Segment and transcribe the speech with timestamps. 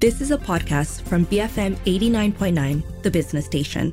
[0.00, 3.92] This is a podcast from BFM 89.9, the business station.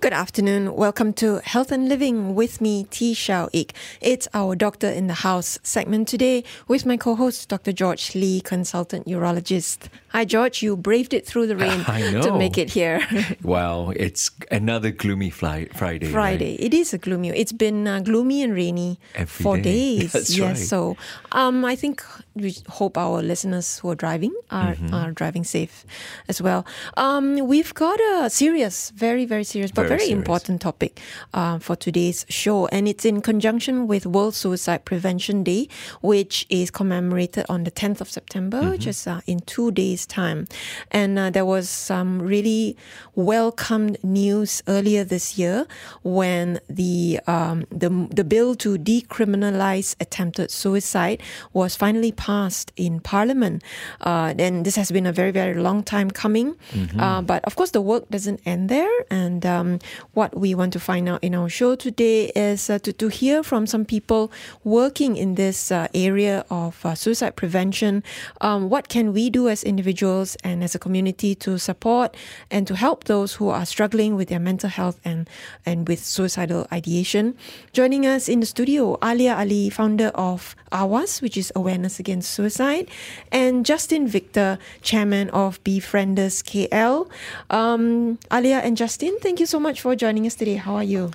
[0.00, 0.76] Good afternoon.
[0.76, 3.74] Welcome to Health and Living with me, Tee Shiao Eek.
[4.00, 7.72] It's our Doctor in the House segment today with my co host, Dr.
[7.72, 9.88] George Lee, consultant urologist.
[10.14, 10.62] Hi, George.
[10.62, 11.82] You braved it through the rain
[12.22, 13.00] to make it here.
[13.42, 16.06] wow, it's another gloomy fly- Friday.
[16.06, 16.52] Friday.
[16.52, 16.60] Right?
[16.60, 17.30] It is a gloomy.
[17.30, 19.62] It's been uh, gloomy and rainy Every for day.
[19.98, 20.12] days.
[20.12, 20.46] That's yes.
[20.46, 20.56] right.
[20.56, 20.96] So
[21.32, 22.04] um, I think
[22.36, 24.94] we hope our listeners who are driving are, Mm-hmm.
[24.94, 25.84] are driving safe
[26.28, 26.64] as well.
[26.96, 30.18] Um, we've got a serious, very, very serious, but Very very, serious.
[30.18, 31.00] important topic
[31.32, 32.66] uh, for today's show.
[32.68, 35.68] And it's in conjunction with World Suicide Prevention Day,
[36.02, 38.70] which is commemorated on the 10th of September, Mm-hmm.
[38.70, 40.46] which is uh, in two days' time.
[40.90, 42.76] And uh, there was some really
[43.14, 45.66] welcomed news earlier this year
[46.02, 51.22] when the, um, the, the bill to decriminalize attempted suicide
[51.52, 53.62] was finally passed in Parliament.
[54.00, 56.56] Uh, and this has been a very, very long time coming.
[57.00, 58.90] Uh, but of course, the work doesn't end there.
[59.10, 59.78] And um,
[60.12, 63.42] what we want to find out in our show today is uh, to, to hear
[63.42, 64.30] from some people
[64.64, 68.02] working in this uh, area of uh, suicide prevention.
[68.40, 72.16] Um, what can we do as individuals and as a community to support
[72.50, 75.28] and to help those who are struggling with their mental health and,
[75.64, 77.36] and with suicidal ideation?
[77.72, 82.88] Joining us in the studio, Alia Ali, founder of AWAS, which is Awareness Against Suicide,
[83.30, 87.08] and Justin Victor, chairman of Befrienders KL.
[87.50, 90.56] Um, Alia and Justin, thank you so much for joining us today.
[90.56, 91.12] How are you?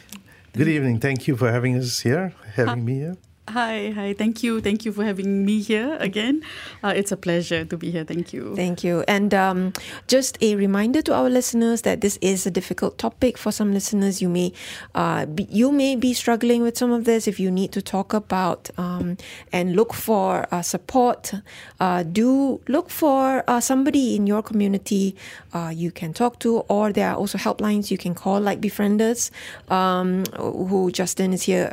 [0.53, 0.99] Good evening.
[0.99, 3.17] Thank you for having us here, having me here.
[3.49, 4.13] Hi, hi.
[4.13, 4.61] Thank you.
[4.61, 6.43] Thank you for having me here again.
[6.83, 8.03] Uh, it's a pleasure to be here.
[8.03, 8.55] Thank you.
[8.55, 9.03] Thank you.
[9.07, 9.73] And um,
[10.07, 14.21] just a reminder to our listeners that this is a difficult topic for some listeners.
[14.21, 14.53] You may,
[14.93, 17.27] uh, be, you may be struggling with some of this.
[17.27, 19.17] If you need to talk about um,
[19.51, 21.33] and look for uh, support,
[21.79, 25.15] uh, do look for uh, somebody in your community
[25.53, 29.31] uh, you can talk to, or there are also helplines you can call, like Befrienders,
[29.71, 31.67] um, who Justin is here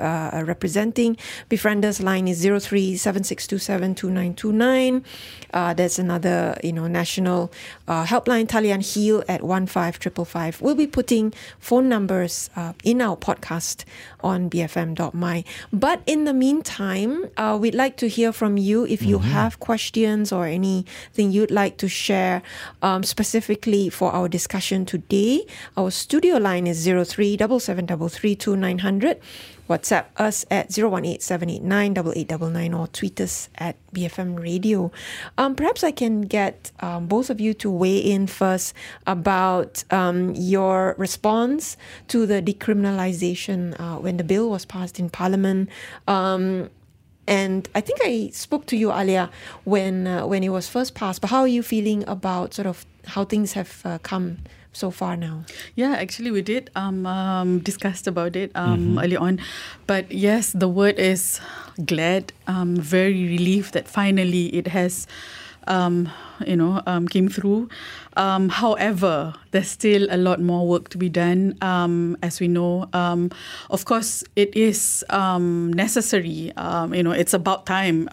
[0.47, 1.19] representing.
[1.67, 5.03] Line is 0376272929.
[5.53, 7.51] Uh, there's another, you know, national
[7.89, 10.63] uh, helpline, Talian Heal at 15555.
[10.63, 13.85] We'll be putting phone numbers uh, in our podcast
[14.21, 15.43] on bfm.my.
[15.73, 20.31] But in the meantime, uh, we'd like to hear from you if you have questions
[20.31, 22.43] or anything you'd like to share
[22.83, 25.45] um, specifically for our discussion today.
[25.77, 34.41] Our studio line is 03 7733 WhatsApp us at 018-789-8899 or tweet us at BFM
[34.41, 34.93] Radio.
[35.39, 38.75] Um, perhaps I can get um, both of you to weigh in first
[39.07, 41.77] about um, your response
[42.09, 45.69] to the decriminalization uh, when the bill was passed in Parliament.
[46.07, 46.71] Um,
[47.27, 49.31] and I think I spoke to you, Alia,
[49.65, 51.21] when uh, when it was first passed.
[51.21, 54.39] But how are you feeling about sort of how things have uh, come
[54.77, 55.45] so far now?
[55.75, 59.41] Yeah, actually, we did um, um, discussed about it um, early on,
[59.87, 61.41] but yes, the word is
[61.85, 62.33] glad.
[62.47, 65.07] Um, very relieved that finally it has,
[65.67, 66.09] um,
[66.47, 67.69] you know, um, came through.
[68.17, 71.57] Um, however, there's still a lot more work to be done.
[71.61, 73.31] Um, as we know, um,
[73.71, 76.53] of course, it is um, necessary.
[76.57, 78.09] You know, it's about time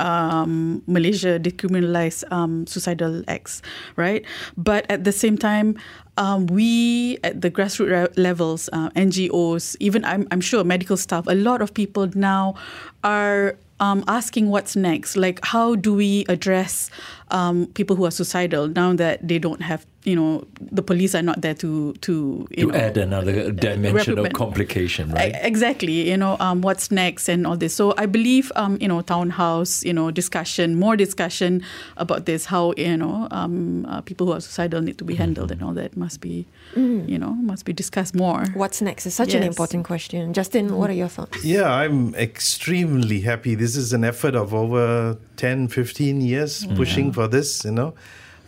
[0.88, 3.62] Malaysia decriminalize um, suicidal acts,
[3.96, 4.26] right?
[4.58, 5.78] But at the same time,
[6.18, 11.36] um, we at the grassroots levels, uh, NGOs, even I'm, I'm sure medical staff, a
[11.36, 12.56] lot of people now
[13.04, 15.18] are um, asking what's next.
[15.18, 16.90] Like, how do we address
[17.34, 21.24] um, people who are suicidal now that they don't have, you know, the police are
[21.24, 25.34] not there to to you To know, add another dimension of complication, right?
[25.42, 26.10] Exactly.
[26.10, 27.74] You know, um, what's next and all this.
[27.74, 31.64] So I believe, um, you know, townhouse, you know, discussion, more discussion
[31.98, 35.52] about this, how, you know, um, uh, people who are suicidal need to be handled
[35.52, 36.46] and all that must be,
[36.76, 38.46] you know, must be discussed more.
[38.54, 40.34] What's next is such an important question.
[40.34, 41.44] Justin, what are your thoughts?
[41.44, 43.56] Yeah, I'm extremely happy.
[43.56, 47.94] This is an effort of over 10, 15 years pushing for this, you know.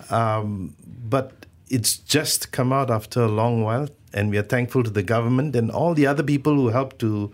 [0.09, 0.75] Um,
[1.09, 5.03] but it's just come out after a long while, and we are thankful to the
[5.03, 7.31] government and all the other people who helped to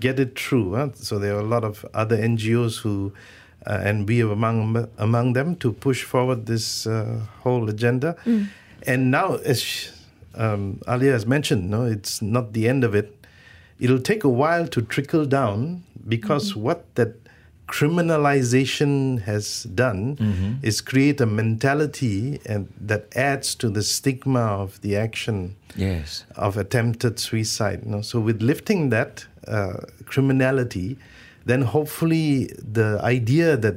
[0.00, 0.74] get it through.
[0.74, 0.88] Huh?
[0.94, 3.12] So there are a lot of other NGOs who,
[3.66, 8.16] uh, and we are among among them, to push forward this uh, whole agenda.
[8.86, 9.92] And now, as
[10.34, 13.26] um, Alia has mentioned, no, it's not the end of it.
[13.78, 17.16] It'll take a while to trickle down because what that
[17.66, 24.96] criminalization has done is create a mentality and that adds to the stigma of the
[24.96, 26.24] action Yes.
[26.36, 27.80] of attempted suicide.
[27.84, 28.02] You know?
[28.02, 30.96] So with lifting that uh, criminality,
[31.46, 33.76] then hopefully the idea that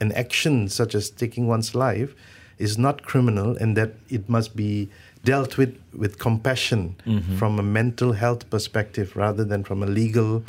[0.00, 2.14] an action such as taking one's life
[2.58, 4.88] is not criminal and that it must be
[5.24, 6.94] dealt with with compassion
[7.38, 10.44] from a mental health perspective rather than from a legal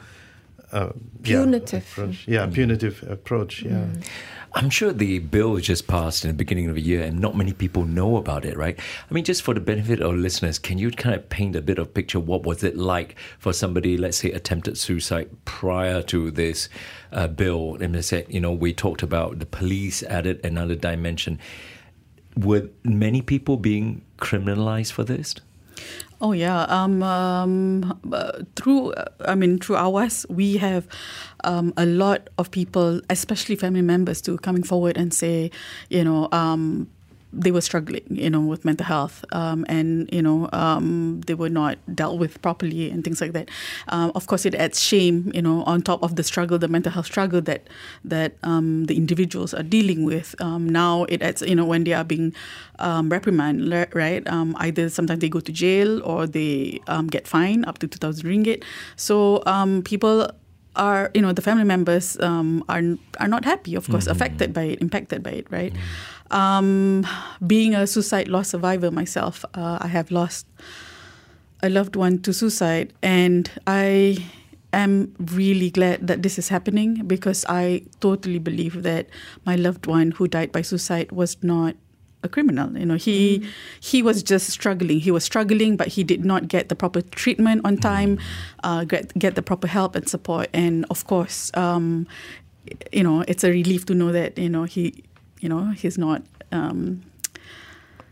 [0.72, 0.90] uh,
[1.24, 1.84] yeah, Punitive.
[1.92, 2.28] approach.
[2.28, 3.64] Yeah, punitive approach.
[3.64, 3.88] Yeah.
[4.54, 7.54] I'm sure the bill just passed in the beginning of the year and not many
[7.54, 8.80] people know about it, right?
[9.10, 11.78] I mean, just for the benefit of listeners, can you kind of paint a bit
[11.78, 12.20] of picture?
[12.20, 16.68] What was it like for somebody, let's say, attempted suicide prior to this
[17.12, 17.78] uh, bill?
[17.80, 21.38] And they said, you know, we talked about the police added another dimension.
[22.36, 25.36] Were many people being criminalized for this?
[26.22, 26.64] Oh yeah.
[26.64, 30.86] Um, um, through, I mean, through AWAS, we have
[31.46, 35.50] um, a lot of people, especially family members, too, coming forward and say,
[35.90, 36.90] you know, um,
[37.32, 41.50] they were struggling, you know, with mental health, um, and you know, um, they were
[41.50, 43.50] not dealt with properly and things like that.
[43.90, 46.92] Um, of course, it adds shame, you know, on top of the struggle, the mental
[46.92, 47.68] health struggle that
[48.04, 50.36] that um, the individuals are dealing with.
[50.42, 52.34] Um, now it adds, you know, when they are being
[52.80, 54.28] um, reprimanded, right?
[54.28, 58.00] Um, either sometimes they go to jail or they um, get fined up to two
[58.00, 58.64] thousand ringgit.
[58.96, 60.32] So um, people
[60.76, 62.82] are you know the family members um, are
[63.20, 65.74] are not happy of course affected by it impacted by it right
[66.32, 67.06] um,
[67.46, 70.48] being a suicide loss survivor myself uh, I have lost
[71.62, 74.18] a loved one to suicide and I
[74.72, 79.08] am really glad that this is happening because I totally believe that
[79.46, 81.76] my loved one who died by suicide was not
[82.22, 82.78] a criminal.
[82.78, 83.48] You know he
[83.80, 85.00] he was just struggling.
[85.00, 88.20] He was struggling but he did not get the proper treatment on time
[88.64, 90.50] uh, get get the proper help and support.
[90.54, 92.08] And of course um,
[92.92, 95.04] you know it's a relief to know that you know he
[95.40, 96.22] you know he's not
[96.52, 97.02] um,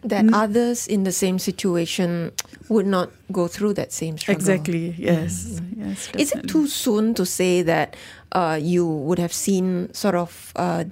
[0.04, 2.32] That others in the same situation
[2.70, 4.40] would not go through that same struggle.
[4.40, 4.96] exactly.
[4.98, 5.60] Yes.
[5.76, 7.96] Yes Is it too soon to say that
[8.32, 10.86] uh, you would have seen sort of uh,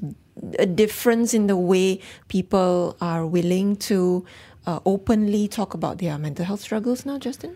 [0.59, 4.25] a difference in the way people are willing to
[4.67, 7.55] uh, openly talk about their mental health struggles now, Justin?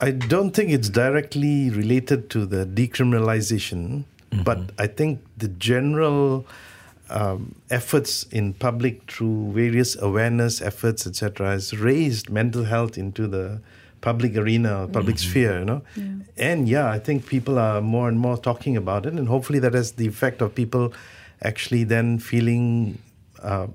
[0.00, 4.04] I don't think it's directly related to the decriminalization,
[4.42, 6.44] but I think the general
[7.12, 13.60] um, efforts in public through various awareness efforts, etc., has raised mental health into the
[14.00, 15.82] public arena or public sphere, you know.
[16.38, 19.74] And yeah, I think people are more and more talking about it, and hopefully that
[19.74, 20.94] has the effect of people
[21.42, 22.98] actually then feeling
[23.42, 23.66] uh,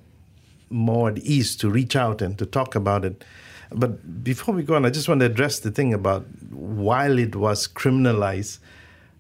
[0.69, 3.24] more at ease to reach out and to talk about it.
[3.72, 7.36] But before we go on, I just want to address the thing about while it
[7.36, 8.60] was criminalized,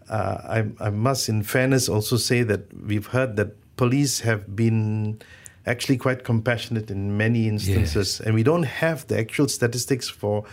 [0.09, 5.21] uh, I, I must, in fairness, also say that we've heard that police have been
[5.65, 10.43] actually quite compassionate in many instances, and we don't have the actual statistics for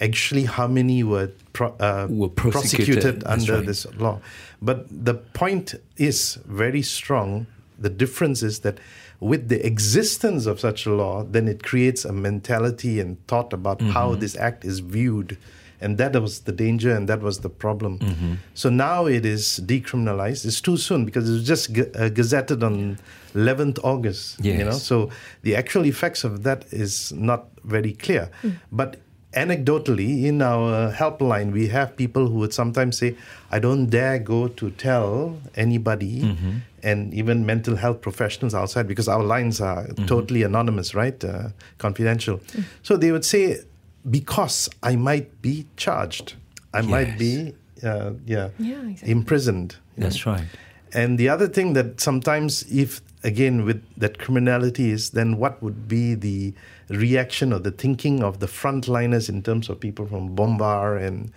[0.00, 3.66] actually how many were, pro- uh, Were prosecuted, that's under right.
[3.66, 4.20] this law.
[4.60, 7.46] But the point is very strong.
[7.78, 8.78] The difference is that
[9.20, 13.80] with the existence of such a law, then it creates a mentality and thought about
[13.80, 15.38] how this act is viewed.
[15.84, 17.98] And that was the danger and that was the problem.
[17.98, 18.34] Mm-hmm.
[18.54, 20.46] So now it is decriminalized.
[20.46, 22.98] It's too soon because it was just g- uh, gazetted on
[23.34, 24.38] 11th August.
[24.40, 24.58] Yes.
[24.58, 25.10] You know, so
[25.42, 28.30] the actual effects of that is not very clear.
[28.40, 28.50] Hmm.
[28.72, 28.96] But
[29.34, 33.16] anecdotally, in our helpline, we have people who would sometimes say,
[33.50, 36.58] I don't dare go to tell anybody, mm-hmm.
[36.82, 40.06] and even mental health professionals outside, because our lines are mm-hmm.
[40.06, 41.22] totally anonymous, right?
[41.22, 41.48] Uh,
[41.78, 42.38] confidential.
[42.54, 42.62] Hmm.
[42.82, 43.58] So they would say,
[44.10, 46.34] because I might be charged,
[46.72, 49.10] I might be, uh, yeah, Yeah, exactly.
[49.10, 49.76] imprisoned.
[49.96, 50.06] you know.
[50.08, 50.44] That's right.
[50.92, 55.88] And the other thing that sometimes, if again with that criminality is, then what would
[55.88, 56.54] be the
[56.88, 61.32] reaction or the thinking of the frontliners in terms of people from Bomba and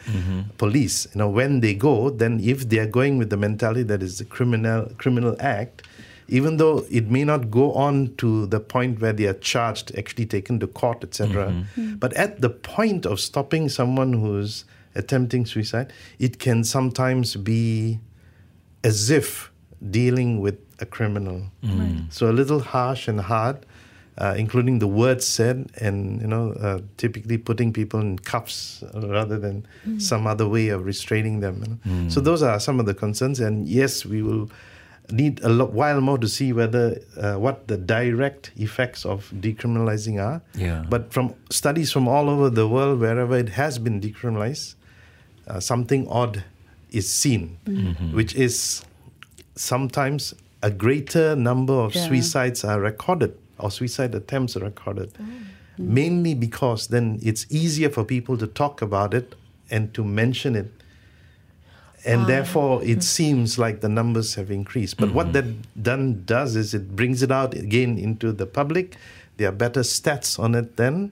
[0.57, 1.07] police?
[1.13, 4.21] You know, when they go, then if they are going with the mentality that is
[4.21, 5.83] a criminal criminal act,
[6.27, 10.25] even though it may not go on to the point where they are charged, actually
[10.25, 11.47] taken to court, etc.
[11.47, 11.81] Mm-hmm.
[11.81, 11.95] Mm-hmm.
[11.95, 14.65] But at the point of stopping someone who's
[14.95, 17.99] attempting suicide, it can sometimes be
[18.83, 19.51] as if
[19.91, 21.43] dealing with a criminal.
[21.63, 22.09] Mm-hmm.
[22.09, 23.65] So a little harsh and hard,
[24.17, 29.37] uh, including the words said, and you know, uh, typically putting people in cuffs rather
[29.37, 30.01] than mm.
[30.01, 31.63] some other way of restraining them.
[31.63, 32.09] you know.
[32.09, 32.23] So mm.
[32.23, 34.49] those are some of the concerns, and yes, we will
[35.11, 40.41] need a while more to see whether uh, what the direct effects of decriminalizing are.
[40.55, 40.85] Yeah.
[40.89, 44.75] But from studies from all over the world, wherever it has been decriminalized,
[45.47, 46.43] uh, something odd
[46.91, 47.57] is seen,
[48.13, 48.83] which is
[49.55, 52.07] sometimes a greater number of Yeah.
[52.07, 55.11] suicides are recorded or suicide attempts are recorded.
[55.77, 59.35] Mainly because then it's easier for people to talk about it
[59.69, 60.71] and to mention it.
[62.05, 63.03] And therefore, it mm.
[63.03, 64.97] seems like the numbers have increased.
[64.97, 65.33] But what mm-hmm.
[65.33, 68.95] that done does is it brings it out again into the public.
[69.37, 71.11] there are better stats on it then.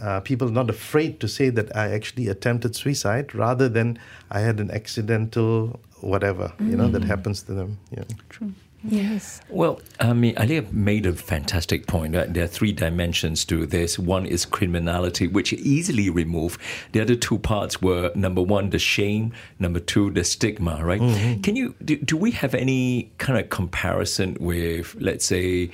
[0.00, 3.98] Uh, people not afraid to say that I actually attempted suicide rather than
[4.30, 7.06] I had an accidental whatever, you know, that mm.
[7.06, 7.78] happens to them.
[7.90, 8.04] Yeah.
[8.28, 8.52] True.
[8.84, 9.40] Yes.
[9.48, 12.14] Well, I mean, Alia made a fantastic point.
[12.14, 12.32] Right?
[12.32, 13.98] There are three dimensions to this.
[13.98, 16.58] One is criminality, which easily remove.
[16.92, 19.32] The other two parts were number one, the shame.
[19.58, 20.84] Number two, the stigma.
[20.84, 21.00] Right?
[21.00, 21.40] Mm-hmm.
[21.42, 22.16] Can you do, do?
[22.16, 25.70] we have any kind of comparison with, let's say,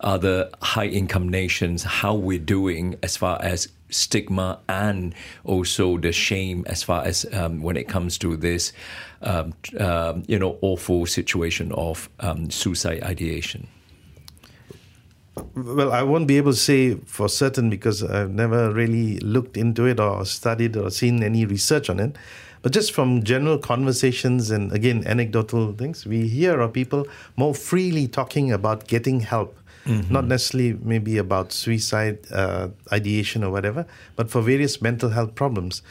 [0.00, 1.82] other high income nations?
[1.82, 7.62] How we're doing as far as stigma and also the shame as far as um,
[7.62, 8.72] when it comes to this,
[9.22, 13.68] um, um, you know, awful situation of um, suicide ideation.
[15.54, 19.86] Well, I won't be able to say for certain because I've never really looked into
[19.86, 22.16] it or studied or seen any research on it.
[22.60, 27.06] But just from general conversations and again anecdotal things, we hear of people
[27.36, 29.58] more freely talking about getting help.
[29.86, 33.84] Not necessarily maybe about suicide uh, ideation or whatever,
[34.16, 35.82] but for various mental health problems.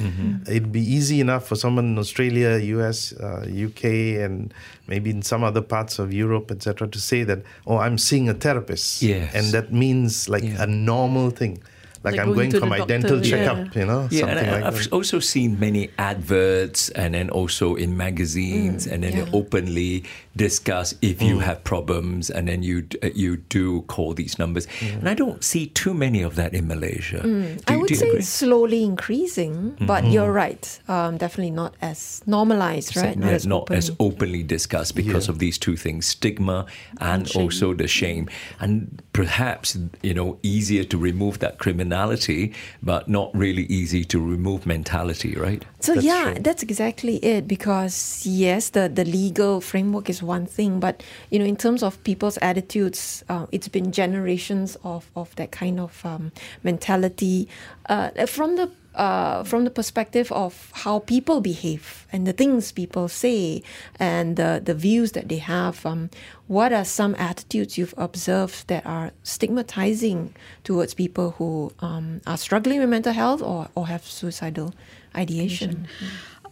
[0.48, 3.84] It'd be easy enough for someone in Australia, US, uh, UK,
[4.24, 4.54] and
[4.88, 8.34] maybe in some other parts of Europe, etc., to say that, oh, I'm seeing a
[8.34, 9.02] therapist.
[9.02, 9.34] Yes.
[9.36, 10.64] And that means like Yeah.
[10.64, 11.60] a normal thing.
[12.04, 13.30] Like, Like I'm going going for my doctor, dental yeah.
[13.30, 14.92] checkup, you know, Yeah, something and I, like I've that.
[14.94, 19.30] also seen many adverts and then also in magazines, and then yeah.
[19.38, 20.04] openly
[20.36, 24.68] discuss if you have problems, and then you uh, you do call these numbers.
[24.82, 27.22] And I don't see too many of that in Malaysia.
[27.22, 28.20] Do, I would say agree?
[28.20, 30.80] it's slowly increasing, but you're right.
[30.88, 33.18] Um, definitely not as normalized, right?
[33.18, 34.44] Not, as, not as openly.
[34.44, 35.32] discussed because Yeah.
[35.34, 36.66] of these two things stigma
[37.00, 37.44] and shame.
[37.44, 38.28] also the shame
[38.60, 44.66] and perhaps you know easier to remove that criminality but not really easy to remove
[44.66, 46.44] mentality right So That's yeah, true.
[46.44, 47.48] that's exactly it.
[47.48, 52.02] Because yes, the the legal framework is one thing, but you know, in terms of
[52.04, 56.32] people's attitudes, uh, it's been generations of of that kind of um,
[56.64, 57.48] mentality
[57.90, 58.70] uh, from the.
[58.94, 63.64] Uh, from the perspective of how people behave and the things people say
[64.02, 66.10] and the, the views that they have, um,
[66.48, 70.36] what are some attitudes you've observed that are stigmatizing
[70.66, 74.74] towards people who um, are struggling with mental health or, or have suicidal
[75.16, 75.88] ideation?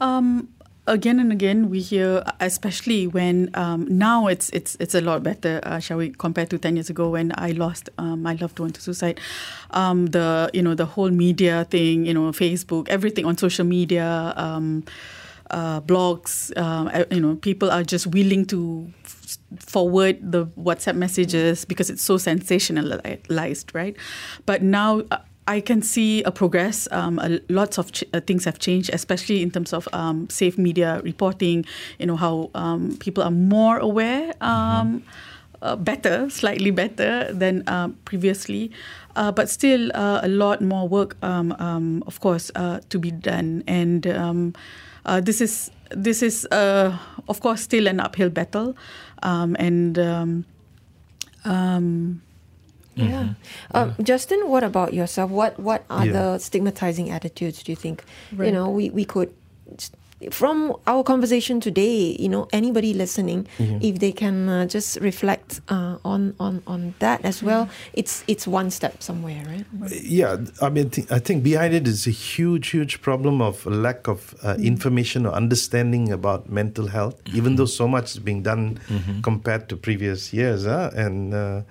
[0.01, 0.49] Um,
[0.89, 5.59] again and again, we hear, especially when um, now it's it's it's a lot better,
[5.63, 8.71] uh, shall we, compared to ten years ago when I lost um, my loved one
[8.71, 9.19] to suicide.
[9.71, 14.33] Um, the you know the whole media thing, you know, Facebook, everything on social media.
[14.35, 14.83] Um,
[15.51, 18.87] uh, blogs, uh, you know, people are just willing to
[19.57, 23.95] forward the WhatsApp messages because it's so sensationalized, right?
[24.45, 25.17] But now uh,
[25.49, 26.87] I can see a progress.
[26.91, 30.59] Um, a, lots of ch- uh, things have changed, especially in terms of um, safe
[30.59, 31.65] media reporting.
[31.97, 34.33] You know how um, people are more aware.
[34.41, 35.03] Um,
[35.61, 38.71] uh, better, slightly better than uh, previously,
[39.15, 43.11] uh, but still uh, a lot more work, um, um, of course, uh, to be
[43.11, 43.63] done.
[43.67, 44.53] And um,
[45.05, 46.95] uh, this is this is uh,
[47.27, 48.75] of course still an uphill battle,
[49.23, 49.97] um, and
[53.01, 53.35] um, um,
[53.73, 53.81] Yeah.
[53.81, 55.31] Um, Justin, what about yourself?
[55.31, 56.37] What what other Yeah.
[56.37, 59.29] stigmatizing attitudes do you think you know we, we could
[60.31, 63.47] from our conversation today, you know, anybody listening,
[63.79, 68.45] if they can uh, just reflect uh, on on on that as well, it's it's
[68.45, 69.65] one step somewhere, right?
[70.03, 74.07] Yeah, I mean, th- I think behind it is a huge, huge problem of lack
[74.09, 78.79] of uh, information or understanding about mental health, even though so much is being done
[79.23, 80.65] compared to previous years.
[80.65, 80.91] Huh?
[80.95, 81.61] And uh,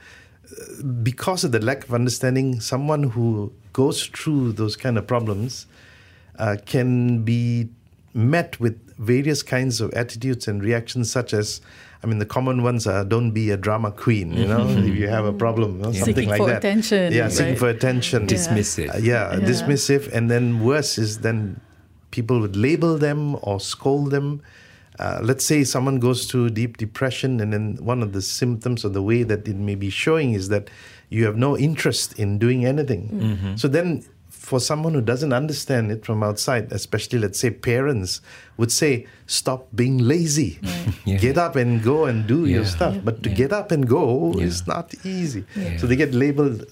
[1.02, 5.66] because of the lack of understanding, someone who goes through those kind of problems
[6.38, 7.68] uh, can be
[8.14, 11.60] met with various kinds of attitudes and reactions, such as,
[12.02, 15.08] I mean, the common ones are don't be a drama queen, you know, if you
[15.08, 16.58] have a problem, you know, something Seeking like for that.
[16.58, 18.26] attention, Yeah, seeking for attention.
[18.26, 19.40] dismissive Uh, yeah, Yeah.
[19.46, 21.60] dismissive, and then worse is then
[22.10, 24.40] people would label them or scold them.
[24.98, 28.88] Uh, let's say someone goes through deep depression, and then one of the symptoms or
[28.88, 30.68] the way that it may be showing is that
[31.10, 33.56] you have no interest in doing anything.
[33.56, 38.20] So then, for someone who doesn't understand it from outside, especially let's say parents
[38.56, 40.58] would say, "Stop being lazy,
[41.04, 41.18] Yeah.
[41.18, 42.68] get up and go and do your Yeah.
[42.76, 44.44] stuff." But to get up and go Yeah.
[44.46, 45.44] is not easy.
[45.54, 45.76] Yeah.
[45.78, 46.64] So they get labeled.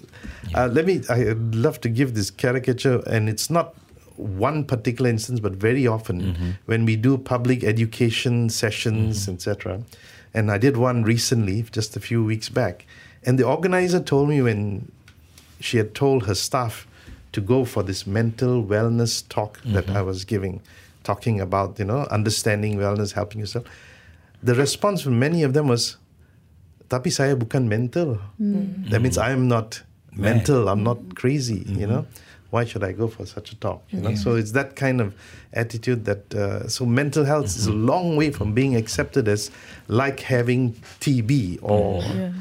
[0.54, 1.02] Uh, let me.
[1.10, 3.74] I'd love to give this caricature, and it's not
[4.16, 6.50] one particular instance, but very often mm-hmm.
[6.66, 9.34] when we do public education sessions, mm-hmm.
[9.34, 9.82] etc.
[10.34, 12.86] And I did one recently, just a few weeks back,
[13.24, 14.90] and the organizer told me when
[15.60, 16.86] she had told her staff
[17.32, 19.96] to go for this mental wellness talk that mm-hmm.
[19.96, 20.62] I was giving,
[21.04, 23.64] talking about you know understanding wellness, helping yourself.
[24.42, 25.96] The response from many of them was,
[26.88, 28.88] "Tapi saya bukan mental." Hmm.
[28.88, 29.26] That means hmm.
[29.26, 29.82] I am not
[30.12, 30.68] mental.
[30.68, 31.64] I'm not crazy.
[31.66, 32.06] You know,
[32.50, 33.82] why should I go for such a talk?
[33.90, 35.14] You know, so it's that kind of
[35.52, 36.34] attitude that.
[36.34, 37.86] Uh, so mental health is a mm-hmm.
[37.86, 39.50] long way from being accepted as
[39.88, 42.32] like having TB or Yeah.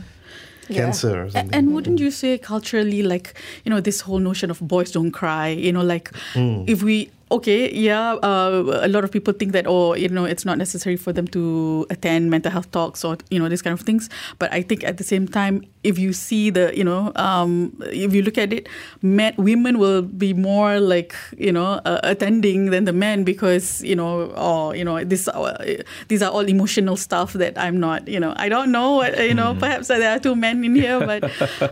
[0.75, 1.53] cancer or something.
[1.53, 2.05] And wouldn't mm-hmm.
[2.05, 3.33] you say culturally, like,
[3.63, 6.67] you know, this whole notion of boys don't cry, you know, like mm.
[6.67, 10.45] if we, okay, yeah, uh, a lot of people think that, oh, you know, it's
[10.45, 13.81] not necessary for them to attend mental health talks or, you know, these kind of
[13.81, 14.09] things.
[14.37, 18.13] But I think at the same time, if you see the, you know, um, if
[18.13, 18.69] you look at it,
[19.01, 23.95] men, women will be more like, you know, uh, attending than the men because, you
[23.95, 28.19] know, or, you know, this, uh, these are all emotional stuff that I'm not, you
[28.19, 31.23] know, I don't know, what, you know, perhaps there are two men in here, but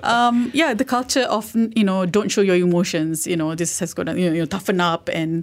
[0.04, 3.94] um, yeah, the culture of, you know, don't show your emotions, you know, this has
[3.94, 5.10] got to, you know, toughen up.
[5.14, 5.43] And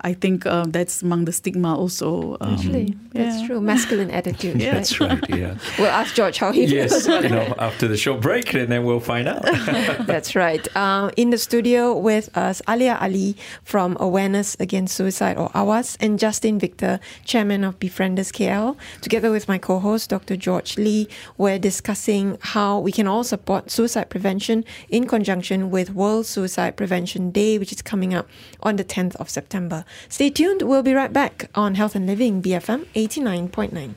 [0.00, 2.36] I think um, that's among the stigma also.
[2.40, 3.46] Um, Actually, that's yeah.
[3.46, 3.60] true.
[3.60, 4.56] Masculine attitude.
[4.66, 4.68] Yeah.
[4.68, 4.74] right?
[4.74, 5.28] That's right.
[5.28, 5.58] Yeah.
[5.78, 7.24] We'll ask George how he feels yes.
[7.24, 9.42] You know, after the short break, and then we'll find out.
[10.06, 10.64] That's right.
[10.76, 16.18] Um, in the studio with us, Alia Ali from Awareness Against Suicide or AWAS, and
[16.18, 18.76] Justin Victor, chairman of Befrienders KL.
[19.00, 20.36] Together with my co host, Dr.
[20.36, 26.26] George Lee, we're discussing how we can all support suicide prevention in conjunction with World
[26.26, 28.28] Suicide Prevention Day, which is coming up
[28.62, 29.84] on the 10th of September.
[30.08, 30.62] Stay tuned.
[30.62, 33.94] We'll be right back on Health and Living, BFM 89.9.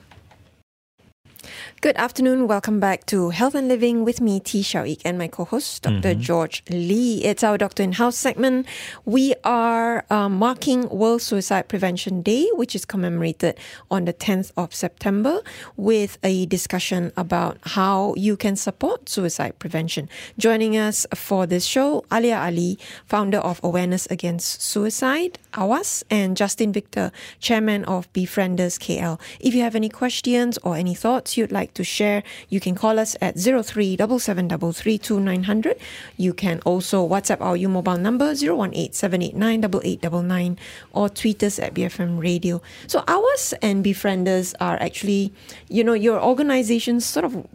[1.81, 2.49] Good afternoon.
[2.49, 6.13] Welcome back to Health and Living with me, Tee Shiao Eek, and my co-host, doctor
[6.13, 7.23] George Lee.
[7.23, 8.67] It's our Doctor in House segment.
[9.05, 13.57] We are um, marking World Suicide Prevention Day, which is commemorated
[13.89, 15.39] on the 10th of September,
[15.77, 20.09] with a discussion about how you can support suicide prevention.
[20.37, 26.73] Joining us for this show, Alia Ali, founder of Awareness Against Suicide, AWAS, and Justin
[26.73, 29.17] Victor, chairman of Befrienders KL.
[29.39, 32.99] If you have any questions or any thoughts you'd like to share, you can call
[32.99, 35.79] us at 0377332900.
[36.17, 40.57] You can also WhatsApp our U mobile number 018-789-8899
[40.93, 42.61] or tweet us at BFM Radio.
[42.87, 45.33] So AWAS and Befrienders are actually,
[45.67, 47.47] you know, your organizations sort of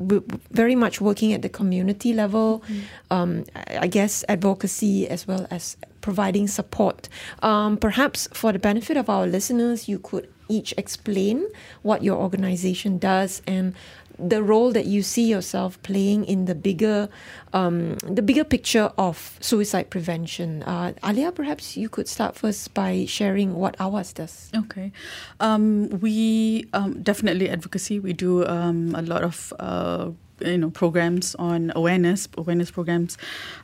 [0.51, 2.65] very much working at the community level.
[3.11, 7.11] Um, I I guess advocacy as well as providing support.
[7.43, 11.45] Um, perhaps for the benefit of our listeners, you could each explain
[11.83, 13.75] what your organization does and
[14.19, 17.09] the role that you see yourself playing in the bigger,
[17.53, 20.63] um, the bigger picture of suicide prevention.
[20.63, 24.51] Uh, Alia, perhaps you could start first by sharing what AWAS does.
[24.55, 24.93] Okay.
[25.41, 27.99] Um, we um, definitely advocacy.
[27.99, 33.19] We do um, a lot of uh, you know programs on awareness, awareness programs,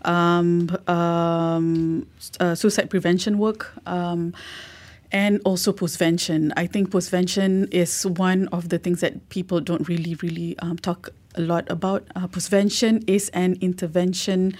[0.04, 2.06] um, um,
[2.38, 3.72] uh, suicide prevention work.
[5.12, 6.52] And also postvention.
[6.56, 11.10] I think postvention is one of the things that people don't really, really um, talk
[11.34, 12.06] a lot about.
[12.14, 14.56] Uh, postvention is an intervention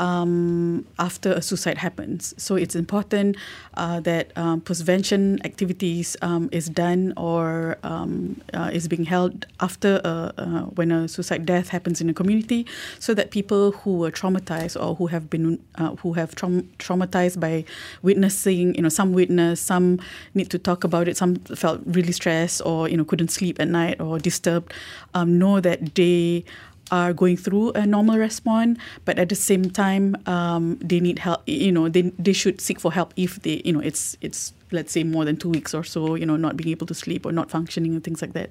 [0.00, 2.34] um, after a suicide happens.
[2.38, 3.36] So it's important
[3.74, 10.00] uh, that um, postvention activities um, is done or um, uh, is being held after
[10.02, 12.66] uh, uh, when a suicide death happens in a community,
[12.98, 17.38] so that people who were traumatized or who have been uh, who have traum- traumatized
[17.38, 17.64] by
[18.02, 20.00] witnessing, you know, some witness, some
[20.34, 23.68] need to talk about it, some felt really stressed or you know couldn't sleep at
[23.68, 24.72] night or disturbed,
[25.14, 26.44] um, know that they
[26.90, 31.42] are going through a normal response, but at the same time, um, they need help.
[31.46, 34.92] You know, they they should seek for help if they, you know, it's it's let's
[34.92, 37.32] say more than two weeks or so, you know, not being able to sleep or
[37.32, 38.50] not functioning and things like that.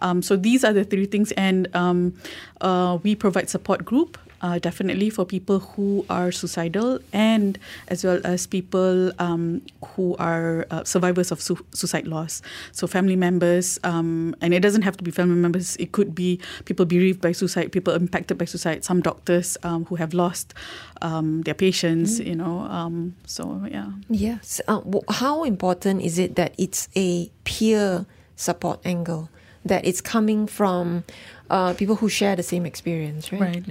[0.00, 2.14] Um, so these are the three things, and um,
[2.60, 4.18] uh, we provide support group.
[4.44, 9.62] Uh, definitely for people who are suicidal and as well as people um,
[9.96, 12.42] who are uh, survivors of su- suicide loss.
[12.72, 15.76] So family members, um, and it doesn't have to be family members.
[15.76, 18.84] It could be people bereaved by suicide, people impacted by suicide.
[18.84, 20.52] Some doctors um, who have lost
[21.00, 22.20] um, their patients.
[22.20, 23.96] You know, um, so yeah.
[24.10, 24.60] Yes.
[24.68, 28.04] Uh, how important is it that it's a peer
[28.36, 29.30] support angle,
[29.64, 31.04] that it's coming from
[31.48, 33.40] uh, people who share the same experience, right?
[33.40, 33.64] Right.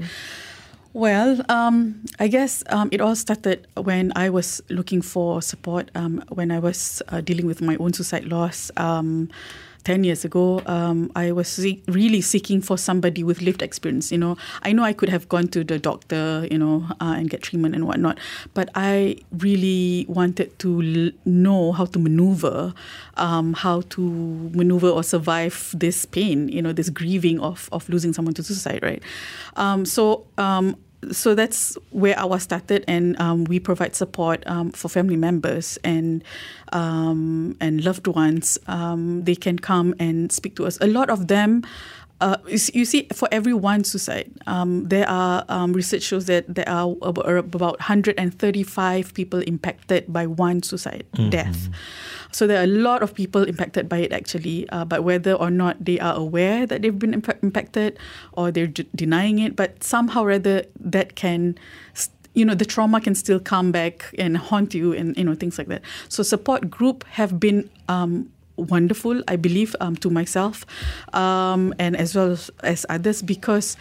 [0.93, 6.23] Well, um, I guess um, it all started when I was looking for support um,
[6.29, 8.69] when I was uh, dealing with my own suicide loss.
[9.83, 14.11] Um, 10 years ago, um, I was seek, really seeking for somebody with lived experience.
[14.11, 17.29] You know, I know I could have gone to the doctor, you know, uh, and
[17.29, 18.17] get treatment and whatnot,
[18.53, 22.73] but I really wanted to l- know how to maneuver,
[23.17, 24.01] um, how to
[24.53, 28.79] maneuver or survive this pain, you know, this grieving of, of losing someone to suicide,
[28.81, 29.03] right?
[29.55, 30.75] Um, so, um,
[31.11, 36.23] so that's where AWAS started, and um, we provide support um, for family members and
[36.71, 38.57] um, and loved ones.
[38.67, 40.77] Um, they can come and speak to us.
[40.81, 41.63] A lot of them
[42.23, 46.69] uh, you see, for every one suicide, um, there are um, research shows that there
[46.69, 51.29] are about 135 people impacted by one suicide mm-hmm.
[51.29, 51.67] death.
[52.33, 55.49] So there are a lot of people impacted by it actually, uh, but whether or
[55.49, 57.97] not they are aware that they've been imp- impacted
[58.33, 61.57] or they're d- denying it, but somehow rather that can.
[62.35, 65.59] you know the trauma can still come back and haunt you and you know things
[65.59, 70.65] like that so support group have been um, wonderful, I believe, um, to myself
[71.13, 73.77] um, and as well as others because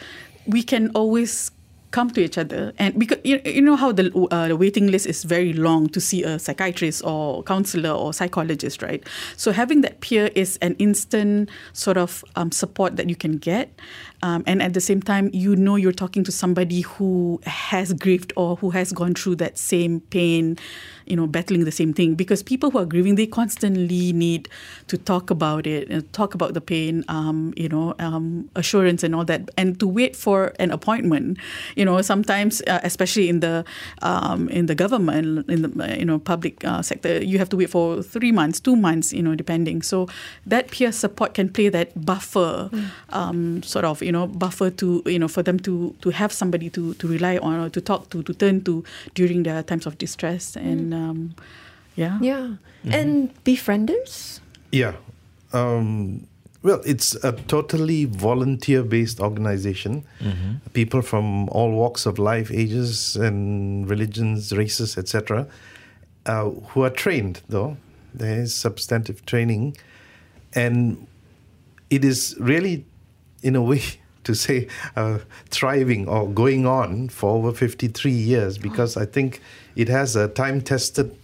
[0.47, 1.51] we can always
[1.93, 2.73] come to each other.
[2.79, 6.01] And because you, you know how the, uh, the waiting list is very long to
[6.01, 9.07] see a psychiatrist or counselor or psychologist right?
[9.37, 13.71] So having that peer is an instant sort of um, support that you can get
[14.23, 18.33] um, and at the same time you know you're talking to somebody who has grieved
[18.37, 20.57] or who has gone through that same pain
[21.07, 22.15] you know battling the same thing.
[22.15, 24.49] Because people who are grieving they constantly need
[24.89, 29.15] to talk about it and talk about the pain um, you know um, assurance and
[29.15, 29.51] all that.
[29.57, 31.39] And to wait for an appointment
[31.77, 33.65] you know sometimes uh, especially in the
[34.03, 37.71] um, in the government in the you know public uh, sector you have to wait
[37.71, 39.83] for three months two months you know depending.
[39.83, 40.09] So
[40.47, 43.65] that peer support can play that buffer mm.
[43.65, 46.95] sort of you know buffer to you know for them to to have somebody to
[46.95, 50.57] to rely on or to talk to to turn to during their times of distress
[50.57, 51.35] and mm um,
[51.95, 52.93] yeah, yeah, mm-hmm.
[52.93, 54.41] and befrienders.
[54.71, 54.95] Yeah,
[55.53, 56.27] um,
[56.63, 60.05] well, it's a totally volunteer-based organization.
[60.21, 60.71] Mm-hmm.
[60.73, 65.47] People from all walks of life, ages, and religions, races, etc.,
[66.27, 67.43] uh, who are trained.
[67.49, 67.77] Though
[68.15, 69.77] there is substantive training,
[70.55, 71.07] and
[71.91, 72.87] it is really,
[73.43, 73.83] in a way,
[74.25, 75.19] to say uh,
[75.51, 79.41] thriving or going on for over 53 years because I think
[79.77, 81.17] it has a time tested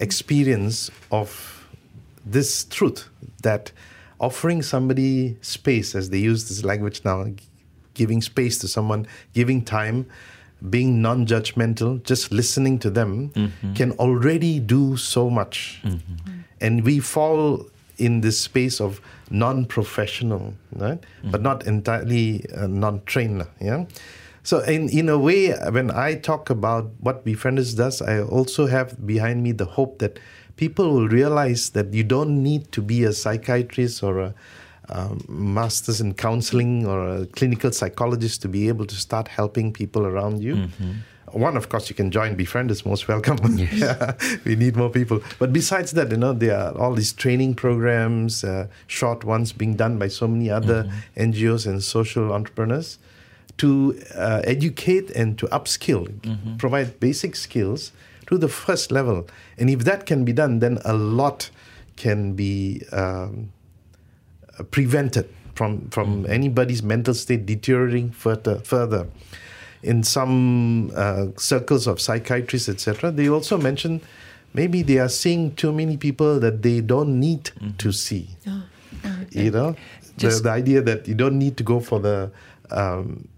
[0.00, 1.68] experience of
[2.24, 3.08] this truth
[3.42, 3.72] that
[4.20, 7.26] offering somebody space, as they use this language now,
[7.94, 10.06] giving space to someone, giving time,
[10.70, 13.74] being non judgmental, just listening to them mm-hmm.
[13.74, 15.80] can already do so much.
[15.84, 16.40] Mm-hmm.
[16.60, 17.66] And we fall
[17.98, 19.00] in this space of
[19.32, 21.00] non-professional, right?
[21.00, 21.30] Mm-hmm.
[21.30, 23.46] But not entirely uh, non-trained.
[23.60, 23.86] Yeah.
[24.44, 29.06] So in in a way, when I talk about what Befrienders does, I also have
[29.06, 30.18] behind me the hope that
[30.56, 34.34] people will realize that you don't need to be a psychiatrist or a
[34.88, 40.06] um, master's in counseling or a clinical psychologist to be able to start helping people
[40.06, 40.56] around you.
[40.56, 40.92] Mm-hmm
[41.32, 43.38] one, of course, you can join Befrienders most welcome.
[43.56, 44.40] Yes.
[44.44, 45.22] we need more people.
[45.38, 49.74] But besides that, you know, there are all these training programs, uh, short ones being
[49.74, 51.30] done by so many other mm-hmm.
[51.30, 52.98] NGOs and social entrepreneurs
[53.58, 56.56] to uh, educate and to upskill, mm-hmm.
[56.56, 57.92] provide basic skills
[58.26, 59.26] to the first level.
[59.58, 61.50] And if that can be done, then a lot
[61.96, 63.52] can be um,
[64.70, 66.32] prevented from from mm-hmm.
[66.32, 68.58] anybody's mental state deteriorating further.
[68.60, 69.06] further
[69.82, 74.00] in some uh, circles of psychiatrists, etc., they also mention
[74.54, 77.76] maybe they are seeing too many people that they don't need mm-hmm.
[77.78, 78.28] to see.
[78.46, 78.62] Oh,
[79.04, 79.44] okay.
[79.44, 79.76] You know,
[80.18, 82.30] the, the, idea that you don't need to go for the
[82.70, 83.28] um,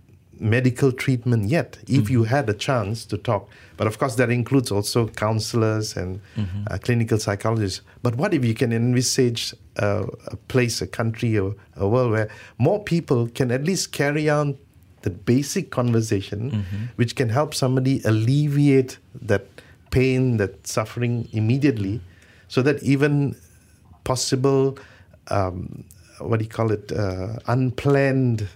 [0.40, 2.12] medical treatment yet if mm-hmm.
[2.12, 3.48] you had a chance to talk.
[3.76, 6.64] But of course, that includes also counselors and mm-hmm.
[6.70, 7.80] uh, clinical psychologists.
[8.02, 12.28] But what if you can envisage uh, a place, a country, a, a world where
[12.58, 14.58] more people can at least carry on
[15.04, 16.84] the basic conversation mm-hmm.
[16.96, 19.46] which can help somebody alleviate that
[19.90, 22.00] pain, that suffering immediately,
[22.48, 23.36] so that even
[24.02, 24.76] possible,
[25.28, 25.84] um,
[26.18, 28.48] what do you call it, uh, unplanned,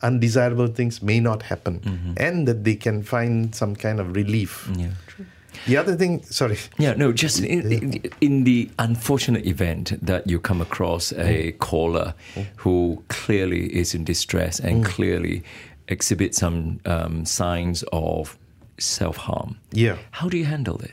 [0.00, 2.12] undesirable things may not happen, mm-hmm.
[2.16, 4.70] and that they can find some kind of relief.
[4.76, 5.26] Yeah, true.
[5.66, 6.58] The other thing, sorry.
[6.78, 11.58] Yeah, no, just in, in, the unfortunate event that you come across a mm.
[11.58, 12.46] caller mm.
[12.56, 14.88] who clearly is in distress and mm.
[14.88, 15.42] clearly
[15.88, 18.38] exhibits some um, signs of
[18.78, 19.58] self harm.
[19.72, 19.96] Yeah.
[20.12, 20.92] How do you handle it?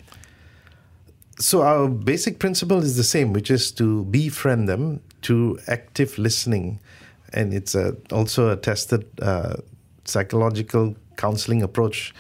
[1.38, 6.80] So, our basic principle is the same, which is to befriend them to active listening.
[7.34, 9.58] And it's a, also a tested uh,
[10.06, 12.14] psychological counseling approach.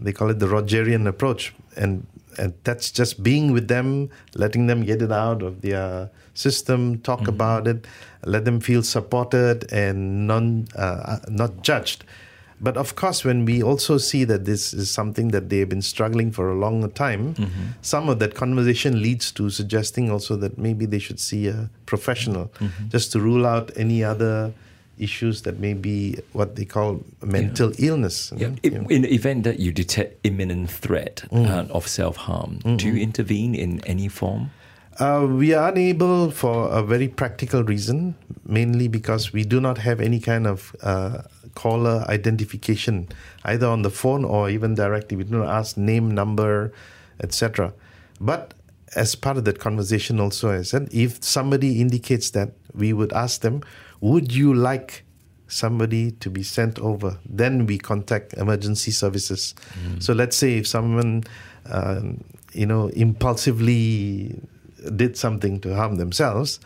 [0.00, 2.06] They call it the Rogerian approach and
[2.38, 7.20] and that's just being with them, letting them get it out of their system, talk
[7.20, 7.30] mm-hmm.
[7.30, 7.86] about it,
[8.24, 12.04] let them feel supported and non uh, not judged.
[12.60, 16.32] But of course, when we also see that this is something that they've been struggling
[16.32, 17.66] for a long time, mm-hmm.
[17.82, 22.48] some of that conversation leads to suggesting also that maybe they should see a professional
[22.58, 22.88] mm-hmm.
[22.88, 24.52] just to rule out any other
[25.00, 27.90] issues that may be what they call mental yeah.
[27.90, 28.32] illness.
[28.36, 28.50] Yeah.
[28.62, 31.48] In the event that you detect imminent threat mm.
[31.48, 32.76] uh, of self harm, mm-hmm.
[32.76, 34.50] do you intervene in any form?
[34.98, 40.00] Uh, we are unable for a very practical reason, mainly because we do not have
[40.00, 41.22] any kind of uh,
[41.54, 43.08] caller identification,
[43.44, 45.16] either on the phone or even directly.
[45.16, 46.72] We do not ask name, number,
[47.20, 47.72] etc.
[48.20, 48.54] But
[48.96, 53.42] as part of that conversation, also, I said, if somebody indicates that, we would ask
[53.42, 53.62] them,
[54.00, 55.04] would you like
[55.48, 57.18] somebody to be sent over?
[57.28, 59.54] Then we contact emergency services.
[59.98, 61.24] So let's say if someone,
[61.70, 64.40] um, you know, impulsively
[64.96, 66.60] did something to harm themselves,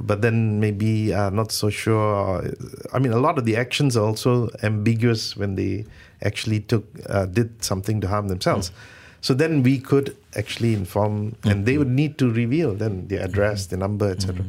[0.00, 2.54] but then maybe are not so sure.
[2.92, 5.86] I mean, a lot of the actions are also ambiguous when they
[6.22, 8.70] actually took uh, did something to harm themselves.
[9.20, 13.66] So then we could actually inform, and they would need to reveal then the address,
[13.66, 14.44] the number, etc.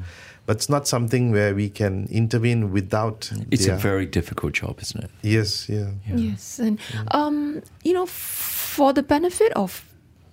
[0.45, 3.32] But it's not something where we can intervene without.
[3.51, 5.12] It's their- a very difficult job, isn't it?
[5.21, 5.89] yes, yeah.
[6.15, 6.79] Yes, and
[7.12, 9.84] um, you know, for the benefit of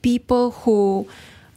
[0.03, 1.07] people who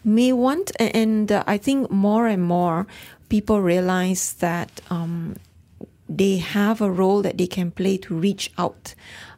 [0.03, 2.85] may want, and uh, I think more and more
[3.29, 5.35] people realize that um,
[6.09, 8.95] they have a role that they can play to reach out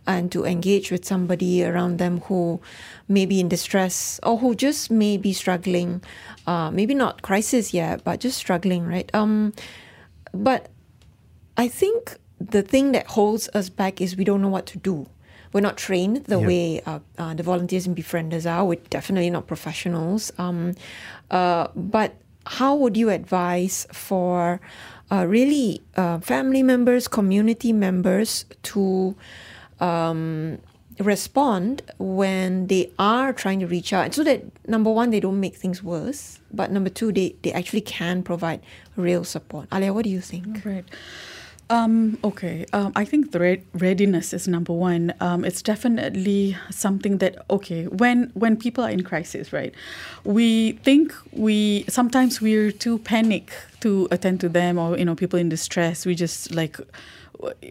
[0.08, 2.60] and to engage with somebody around them who
[3.08, 6.02] may be in distress or who just may be struggling,
[6.48, 9.10] uh, maybe not crisis yet, but just struggling, right?
[9.14, 9.54] Um,
[10.34, 10.70] but
[11.58, 15.06] I think the thing that holds us back is we don't know what to do.
[15.54, 16.48] We're not trained the Yeah.
[16.48, 18.66] way uh, uh, the volunteers and befrienders are.
[18.66, 20.32] We're definitely not professionals.
[20.38, 20.74] Um,
[21.30, 24.60] uh, but how would you advise for
[25.12, 29.14] uh, really uh, family members, community members to
[29.82, 30.60] um,
[31.00, 35.56] respond when they are trying to reach out so that number one they don't make
[35.56, 38.62] things worse but number two they, they actually can provide
[38.96, 40.86] real support alia what do you think Right.
[41.72, 42.66] Um, okay.
[42.74, 45.14] Um, I think the re- readiness is number one.
[45.22, 49.74] Um, it's definitely something that okay when when people are in crisis, right?
[50.26, 55.40] We think we sometimes we're too panic to attend to them, or you know, people
[55.40, 56.06] in distress.
[56.06, 56.78] We just like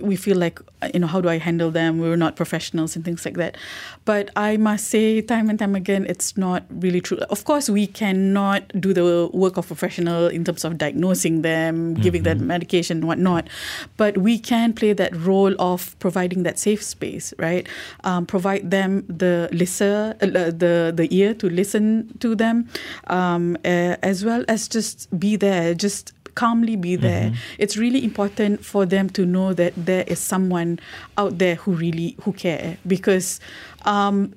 [0.01, 0.61] we feel like
[0.93, 1.99] you know how do I handle them?
[1.99, 3.57] We're not professionals and things like that.
[4.05, 7.19] But I must say, time and time again, it's not really true.
[7.29, 12.23] Of course, we cannot do the work of professional in terms of diagnosing them, giving
[12.23, 13.49] them medication, and whatnot.
[13.97, 17.69] But we can play that role of providing that safe space, right?
[18.05, 22.69] Um, provide them the listener uh, the the ear to listen to them,
[23.09, 27.33] um, uh, as well as just be there, just calmly be there.
[27.59, 30.79] It's really important for them to know that there is someone
[31.17, 33.41] out there who really who care because
[33.85, 34.35] um,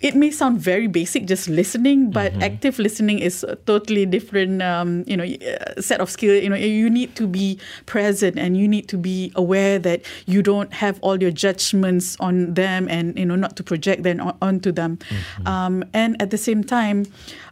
[0.00, 5.04] it may sound very basic, just listening, but active listening is a totally different, um,
[5.06, 6.34] you know, uh, set of skill.
[6.34, 10.42] You know, you need to be present and you need to be aware that you
[10.42, 14.36] don't have all your judgments on them and you know not to project them on,
[14.40, 14.98] onto them.
[15.44, 17.04] Um, and at the same time,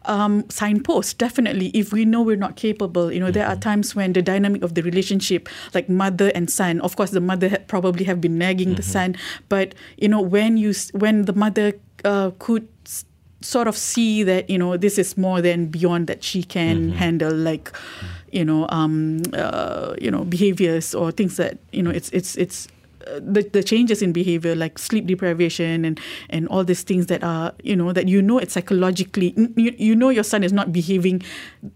[0.07, 1.69] um, signpost definitely.
[1.75, 4.75] If we know we're not capable, you know, there are times when the dynamic of
[4.75, 8.83] the relationship, like mother and son, of course, the mother probably have been nagging the
[8.83, 9.17] son,
[9.51, 13.05] but you know, when you when the mother uh, could s-
[13.41, 17.33] sort of see that you know this is more than beyond that she can handle
[17.35, 17.71] like
[18.33, 22.67] you know um uh, you know behaviors or things that you know it's it's it's
[23.07, 27.23] uh, the, the changes in behavior like sleep deprivation and and all these things that
[27.23, 30.73] are you know that you know it psychologically you, you know your son is not
[30.73, 31.23] behaving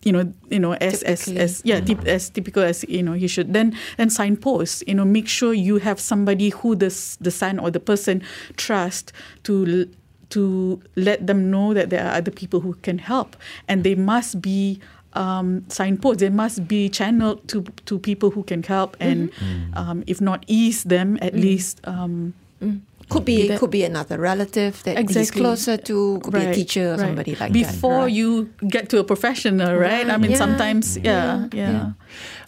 [0.02, 1.40] you know you know as as, Typically.
[1.44, 3.52] as yeah typ- as typical as you know he should.
[3.54, 7.70] Then then signpost you know make sure you have somebody who the the son or
[7.70, 8.20] the person
[8.56, 9.12] trust
[9.44, 9.84] to l-
[10.32, 13.36] to let them know that there are other people who can help.
[13.68, 14.80] And they must be
[15.14, 16.20] um, signposts.
[16.20, 18.96] They must be channeled to to people who can help.
[19.00, 19.30] And,
[19.76, 22.32] um, if not ease them, at least um,
[23.08, 25.40] could be that- could be another relative that he's Exactly.
[25.40, 27.00] closer to could be a teacher or right.
[27.00, 30.08] somebody like before that Before you get to a professional, right?
[30.08, 31.70] I mean, yeah, sometimes, yeah, yeah, yeah.
[31.72, 31.92] yeah.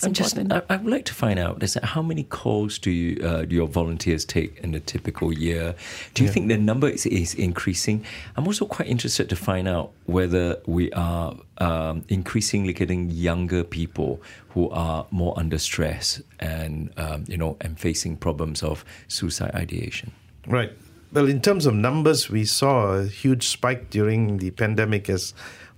[0.03, 0.39] I'm just.
[0.39, 3.45] I, I would like to find out is that how many calls do, you, uh,
[3.45, 5.75] do your volunteers take in a typical year?
[6.15, 8.05] Do you think the number is, is increasing?
[8.37, 14.21] I'm also quite interested to find out whether we are um, increasingly getting younger people
[14.51, 20.13] who are more under stress and um, you know and facing problems of suicide ideation.
[20.47, 20.73] Right.
[21.13, 25.33] Well, in terms of numbers, we saw a huge spike during the pandemic, as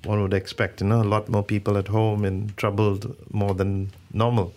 [0.04, 0.80] one would expect.
[0.80, 4.54] You know, a lot more people at home and troubled more than normal.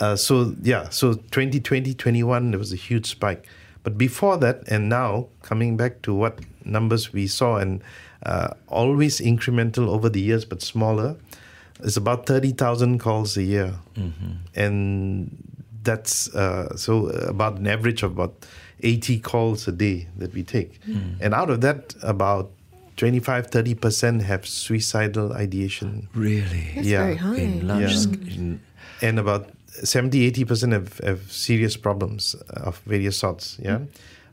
[0.00, 3.46] Uh, so yeah, so 2020, 21, there was a huge spike.
[3.84, 7.82] But before that, and now coming back to what numbers we saw, and
[8.24, 11.16] uh, always incremental over the years, but smaller,
[11.80, 13.74] it's about 30,000 calls a year.
[14.56, 15.36] And
[15.82, 18.46] that's uh, so about an average of about
[18.84, 20.78] 80 calls a day that we take.
[21.20, 22.50] And out of that, about
[22.96, 26.08] 25 30% have suicidal ideation.
[26.14, 26.70] Really?
[26.76, 27.04] That's Yeah.
[27.04, 27.40] very high.
[27.40, 27.98] In large Yeah.
[27.98, 28.60] sc- in-
[29.02, 29.50] and about
[29.82, 33.80] 70 80% have, have serious problems of various sorts yeah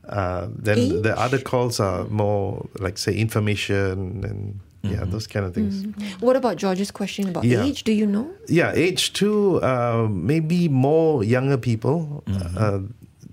[0.08, 5.52] uh, then the other calls are more like say information and yeah those kind of
[5.54, 5.74] things
[6.20, 7.64] What about George's question about Yeah.
[7.66, 7.82] age?
[7.82, 8.26] Do you know?
[8.48, 12.22] yeah age two uh, maybe more younger people
[12.56, 12.78] uh,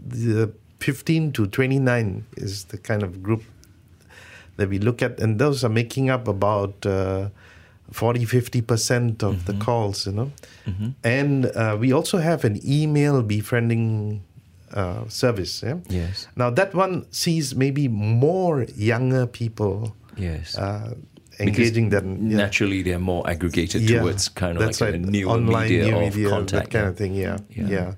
[0.09, 0.49] the
[0.79, 3.43] 15 to 29 is the kind of group
[4.57, 7.29] that we look at and those are making up about uh,
[7.91, 10.31] 40 50% of the calls you know
[11.03, 14.21] and uh, we also have an email befriending
[14.73, 15.77] uh, service yeah?
[15.89, 16.27] Yes.
[16.35, 20.57] now that one sees maybe more younger people Yes.
[20.57, 20.93] uh,
[21.39, 22.37] Because engaging than yeah.
[22.37, 25.95] naturally they're more aggregated Yeah, towards kind of that's like a new online media new
[25.95, 26.71] of media, contact.
[26.71, 26.89] that kind yeah.
[26.91, 27.13] of thing.
[27.15, 27.67] Yeah, Yeah.
[27.75, 27.93] yeah.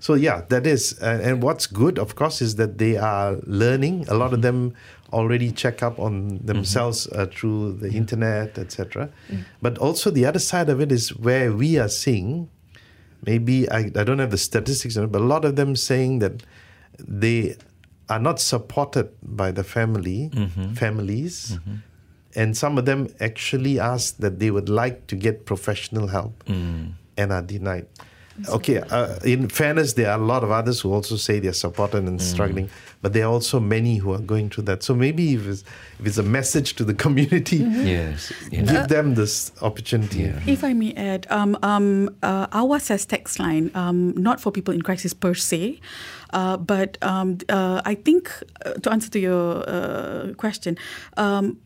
[0.00, 4.06] So yeah, that is, and, and what's good, of course, is that they are learning.
[4.08, 4.68] A lot of mm-hmm.
[4.68, 4.74] them
[5.12, 7.20] already check up on themselves mm-hmm.
[7.20, 7.96] uh, through the mm-hmm.
[7.96, 9.10] internet, etc.
[9.60, 12.48] But also the other side of it is where we are seeing.
[13.26, 16.20] Maybe I, I don't have the statistics on it, but a lot of them saying
[16.20, 16.42] that
[16.98, 17.56] they
[18.08, 20.30] are not supported by the family
[20.74, 21.58] families
[22.34, 26.92] and some of them actually ask that they would like to get professional help mm.
[27.16, 27.86] and are denied.
[28.48, 32.04] Okay, uh, in fairness, there are a lot of others who also say they're supported
[32.04, 32.70] and struggling,
[33.02, 34.82] but there are also many who are going through that.
[34.82, 35.64] So maybe if it's,
[35.98, 38.32] if it's a message to the community, Yes.
[38.50, 38.70] yes.
[38.70, 40.22] give them this opportunity.
[40.22, 40.40] Yeah.
[40.46, 44.72] If I may add, um, um, uh, AWAS has text line, um, not for people
[44.72, 45.80] in crisis per se,
[46.32, 48.32] uh, but um, uh, I think
[48.64, 50.78] uh, to answer to your uh, question,
[51.16, 51.58] um,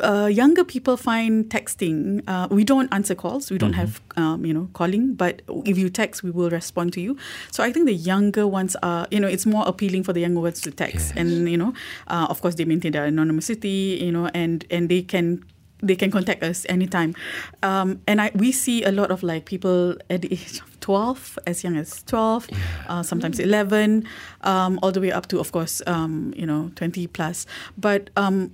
[0.00, 2.22] uh, younger people find texting.
[2.26, 3.50] Uh, we don't answer calls.
[3.50, 5.14] We don't have, um, you know, calling.
[5.14, 7.16] But if you text, we will respond to you.
[7.50, 10.40] So I think the younger ones are, you know, it's more appealing for the younger
[10.40, 11.12] ones to text, Yes.
[11.16, 11.72] and you know,
[12.08, 15.44] uh, of course, they maintain their anonymity, you know, and and they can
[15.82, 17.14] they can contact us anytime.
[17.62, 21.38] Um, and I we see a lot of like people at the age of 12,
[21.46, 22.50] as young as 12,
[22.88, 24.04] uh, sometimes 11,
[24.40, 27.46] um, all the way up to, of course, um, you know, 20 plus.
[27.78, 28.48] But um,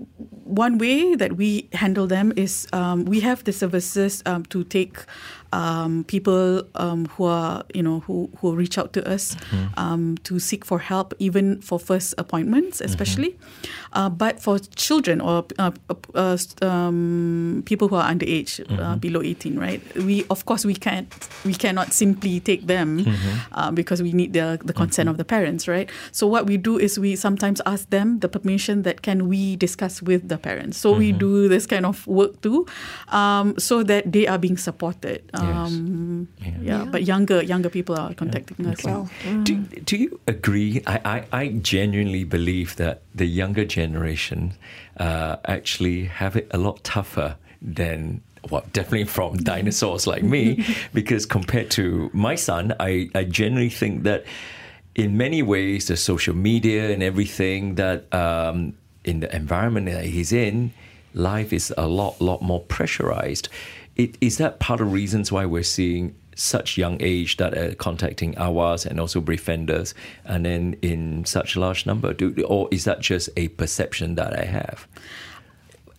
[0.44, 4.98] one way that we handle them is um, we have the services um, to take
[5.52, 9.36] um, people um, who are, you know, who, who reach out to us
[9.76, 13.36] um, to seek for help, even for first appointments, especially.
[13.92, 15.70] Uh, but for children or uh,
[16.14, 19.82] uh, um, people who are underage, uh, below 18, right?
[19.96, 21.06] We, of course, we can't,
[21.44, 23.06] we cannot simply take them
[23.52, 25.88] uh, because we need the, the consent of the parents, right?
[26.12, 30.02] So what we do is we sometimes ask them the permission that can we discuss
[30.02, 30.78] with the parents.
[30.78, 32.66] So we do this kind of work too,
[33.08, 35.22] um, so that they are being supported.
[35.40, 36.52] Um, Yeah.
[36.60, 36.84] yeah.
[36.84, 38.84] but younger younger people are contacting us.
[38.84, 39.08] Well,
[39.44, 40.82] Do, do you agree?
[40.86, 41.00] I,
[41.32, 44.54] I, I genuinely believe that the younger generation
[44.98, 51.26] uh, actually have it a lot tougher than well, definitely from dinosaurs like me, because
[51.26, 54.24] compared to my son, I, I generally think that
[54.94, 60.32] in many ways, the social media and everything that um, in the environment that he's
[60.32, 60.72] in,
[61.12, 63.48] life is a lot, lot more pressurized.
[63.96, 68.34] It, is that part of reasons why we're seeing such young age that are contacting
[68.34, 72.12] AWAS and also befrienders, and then in such a large number?
[72.12, 74.86] Do, or is that just a perception that I have?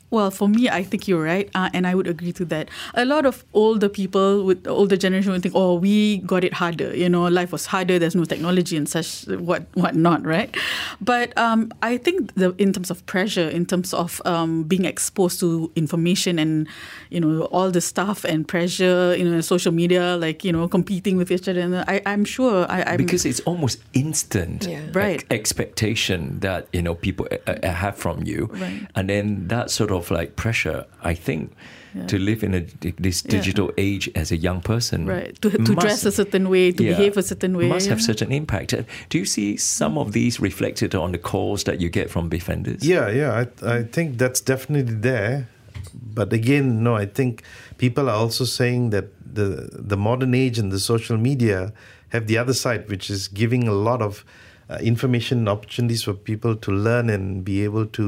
[0.10, 2.70] Well, for me, I think you're right, uh, and I would agree to that.
[2.96, 6.96] A lot of older people with older generation would think, "Oh, we got it harder.
[6.96, 8.00] You know, life was harder.
[8.00, 10.56] There's no technology and such, what, what not, right?"
[11.02, 15.42] But um, I think the in terms of pressure, in terms of um, being exposed
[15.42, 16.68] to information and
[17.10, 21.18] you know all the stuff and pressure, you know, social media, like you know, competing
[21.18, 24.88] with each other, and I, I'm sure I, I'm because it's almost instant Yeah.
[24.94, 25.20] Right.
[25.32, 28.88] ex- expectation that you know people uh, uh, have from you Right.
[28.96, 31.42] and then that sort of like pressure i think
[32.08, 32.62] to live in a,
[33.08, 33.32] this Yeah.
[33.38, 36.92] digital age as a young person right to, to dress a certain way, to yeah,
[36.96, 37.68] behave a certain way.
[37.68, 38.06] must have yeah.
[38.12, 41.90] certain impact Uh, do you see some of these reflected on the calls that you
[41.90, 43.44] get from Befrienders Yeah, yeah, I,
[43.78, 45.36] I think that's definitely there.
[46.20, 47.32] But again, no, I think
[47.78, 49.06] people are also saying that
[49.38, 49.50] the
[49.94, 51.60] the modern age and the social media
[52.10, 54.24] have the other side, which is giving a lot of
[54.70, 58.06] uh, information and opportunities for people to learn and be able to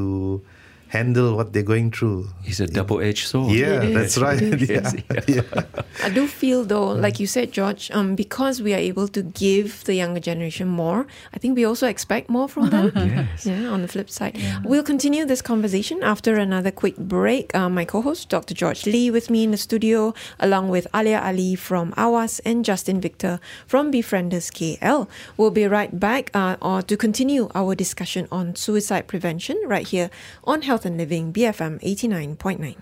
[0.89, 2.27] handle what they're going through.
[2.45, 4.41] it's a double-edged sword Yeah, It that's is, right.
[4.41, 4.69] it is.
[4.69, 5.63] Yeah, yeah.
[6.03, 9.83] I do feel though, like you said, George, um, because we are able to give
[9.85, 12.91] the younger generation more, I think we also expect more from them.
[12.95, 13.45] Yes.
[13.45, 14.37] Yeah, on the flip side.
[14.65, 17.53] We'll continue this conversation after another quick break.
[17.55, 18.53] Uh, my co host, Dr.
[18.53, 22.99] George Lee, with me in the studio, along with Alia Ali from AWAS and Justin
[22.99, 25.07] Victor from Befrienders KL.
[25.37, 30.09] We'll be right back uh, or to continue our discussion on suicide prevention right here
[30.43, 32.77] on Health Health and Living, BFM 89.9.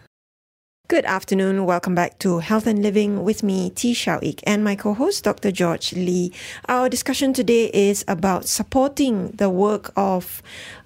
[0.89, 1.65] Good afternoon.
[1.65, 5.25] Welcome back to Health and Living with me, Tee Shiao Eek, and my co host,
[5.25, 5.51] Dr.
[5.51, 6.31] George Lee.
[6.69, 10.41] Our discussion today is about supporting the work of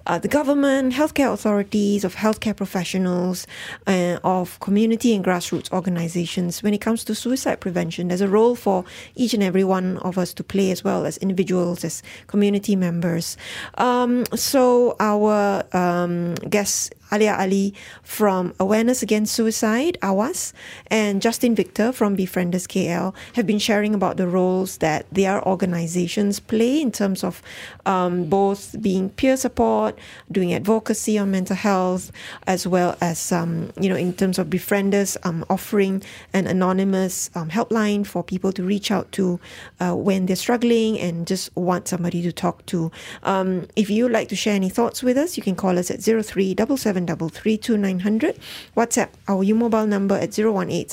[0.08, 3.46] uh, the government, healthcare authorities, of healthcare professionals,
[3.86, 8.08] uh, of community and grassroots organizations when it comes to suicide prevention.
[8.08, 8.84] There's a role for
[9.14, 13.36] each and every one of us to play as well as individuals, as community members.
[13.78, 20.52] Um, so, our um, guest Alia Ali from Awareness Against Suicide, AWAS,
[20.88, 26.40] and Justin Victor from Befrienders KL have been sharing about the roles that their organizations
[26.40, 27.42] play in terms of
[27.84, 29.98] um, both being peer support,
[30.30, 32.10] doing advocacy on mental health,
[32.46, 36.02] as well as, um, you know, in terms of Befrienders um, offering
[36.32, 39.38] an anonymous um, helpline for people to reach out to
[39.80, 42.90] uh, when they're struggling and just want somebody to talk to.
[43.22, 46.00] Um, if you'd like to share any thoughts with us, you can call us at
[46.00, 48.32] 0377 733
[48.76, 50.88] WhatsApp our U mobile number at 018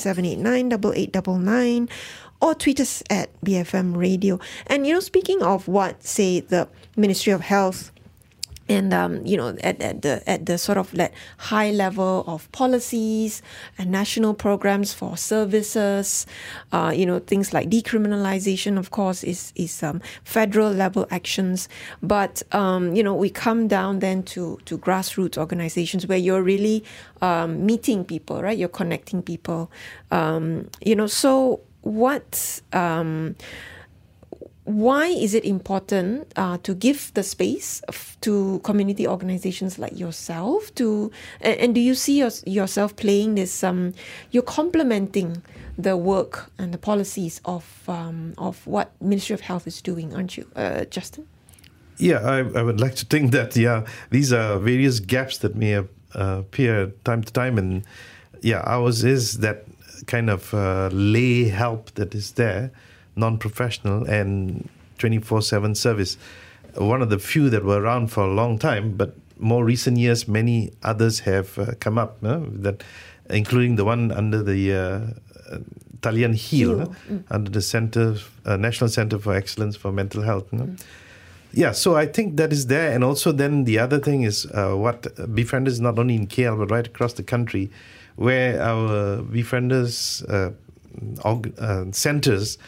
[2.40, 4.40] or tweet us at BFM Radio.
[4.66, 7.92] And you know, speaking of what say the Ministry of Health
[8.70, 12.50] and um, you know at, at the at the sort of that high level of
[12.52, 13.42] policies
[13.76, 16.24] and national programs for services,
[16.72, 21.68] uh, you know things like decriminalization, of course, is is um, federal level actions.
[22.02, 26.84] But um, you know we come down then to to grassroots organizations where you're really
[27.20, 28.56] um, meeting people, right?
[28.56, 29.70] You're connecting people,
[30.12, 31.08] um, you know.
[31.08, 32.60] So what?
[34.70, 37.82] Why is it important uh, to give the space
[38.20, 41.10] to community organizations like yourself to
[41.40, 43.94] and, and do you see your, yourself playing this um,
[44.30, 45.42] you're complementing
[45.76, 50.36] the work and the policies of um, of what ministry of health is doing aren't
[50.36, 51.26] you uh, justin?
[51.96, 55.74] Yeah I, I would like to think that yeah these are various gaps that may
[55.76, 57.58] uh, appear time to time.
[57.58, 57.82] And
[58.40, 59.64] yeah ours is that
[60.06, 62.70] kind of uh, lay help that is there
[63.16, 66.16] non-professional and 24/7 service.
[66.76, 70.28] One of the few that were around for a long time, but more recent years,
[70.28, 72.18] many others have uh, come up.
[72.22, 72.84] Uh, that,
[73.30, 75.56] including the one under the uh,
[76.02, 77.24] Talian Heal, mm.
[77.30, 80.50] under the Center, uh, National Center for Excellence for Mental Health.
[80.50, 80.80] Mm.
[81.52, 84.74] Yeah, so I think that is there, and also then the other thing is uh,
[84.74, 85.02] what
[85.34, 87.70] befrienders not only in KL but right across the country,
[88.14, 92.58] where our befrienders uh, centers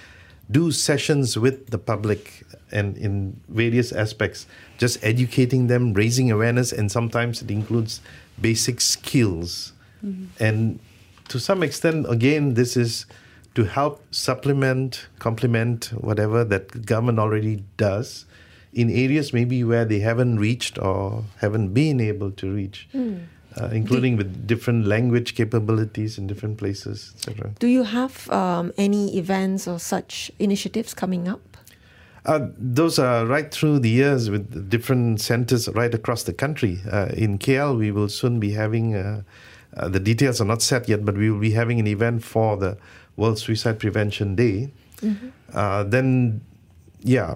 [0.52, 4.46] do sessions with the public and in various aspects,
[4.78, 8.00] just educating them, raising awareness, and sometimes it includes
[8.40, 9.72] basic skills.
[10.04, 10.42] Mm-hmm.
[10.42, 10.78] And
[11.28, 13.06] to some extent, again, this is
[13.54, 18.24] to help supplement, complement whatever that government already does
[18.72, 22.88] in areas maybe where they haven't reached or haven't been able to reach.
[22.94, 23.26] Mm
[23.60, 27.52] uh, including do, with different language capabilities in different places, etc.
[27.58, 31.40] Do you have um, any events or such initiatives coming up?
[32.24, 36.78] Uh, those are right through the years with different centers right across the country.
[36.90, 39.22] Uh, in KL, we will soon be having, uh,
[39.76, 42.56] uh, the details are not set yet, but we will be having an event for
[42.56, 42.78] the
[43.16, 44.70] World Suicide Prevention Day.
[45.00, 45.28] Mm-hmm.
[45.52, 46.40] Uh, then,
[47.00, 47.34] yeah,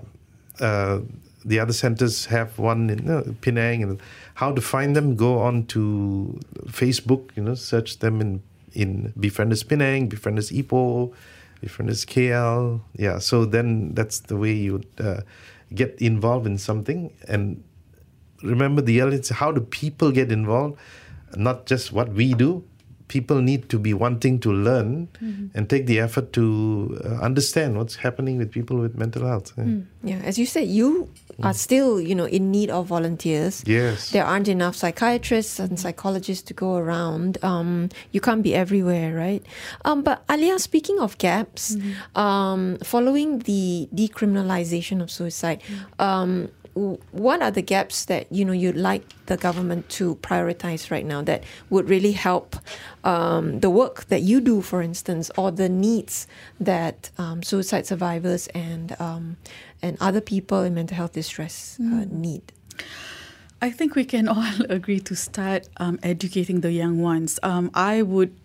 [1.47, 4.01] the other centers have one in Penang and
[4.35, 8.43] how to find them, go on to Facebook, you know, search them in,
[8.73, 11.15] in Befrienders Penang, Befrienders Ipoh,
[11.63, 12.81] Befrienders KL.
[12.97, 15.21] Yeah, so then that's the way you uh,
[15.73, 17.13] get involved in something.
[17.29, 17.63] And
[18.43, 20.79] remember the elements, how do people get involved?
[21.37, 22.65] Not just what we do,
[23.09, 25.47] people need to be wanting to learn mm-hmm.
[25.57, 29.53] and take the effort to uh, understand what's happening with people with mental health.
[29.57, 29.85] Yeah, mm.
[30.03, 30.17] yeah.
[30.25, 31.09] as you said, you
[31.43, 31.57] are mm.
[31.57, 33.63] still, you know, in need of volunteers.
[33.67, 37.39] Yes, there aren't enough psychiatrists and psychologists to go around.
[37.43, 39.45] Um, you can't be everywhere, right?
[39.85, 42.19] Um, but Alia, speaking of gaps, mm-hmm.
[42.19, 45.63] um, following the decriminalization of suicide,
[45.99, 51.07] mm what are the gaps that you know you'd like the government to prioritize right
[51.07, 52.57] now that would really help
[53.03, 56.27] um, the work that you do, for instance, or the needs
[56.61, 59.39] that um, suicide survivors and um,
[59.81, 62.03] and other people in mental health distress mm.
[62.03, 62.21] uh, hmm.
[62.21, 62.53] need?
[63.63, 67.39] I think we can all agree to start um, educating the young ones.
[67.43, 68.37] Um, I would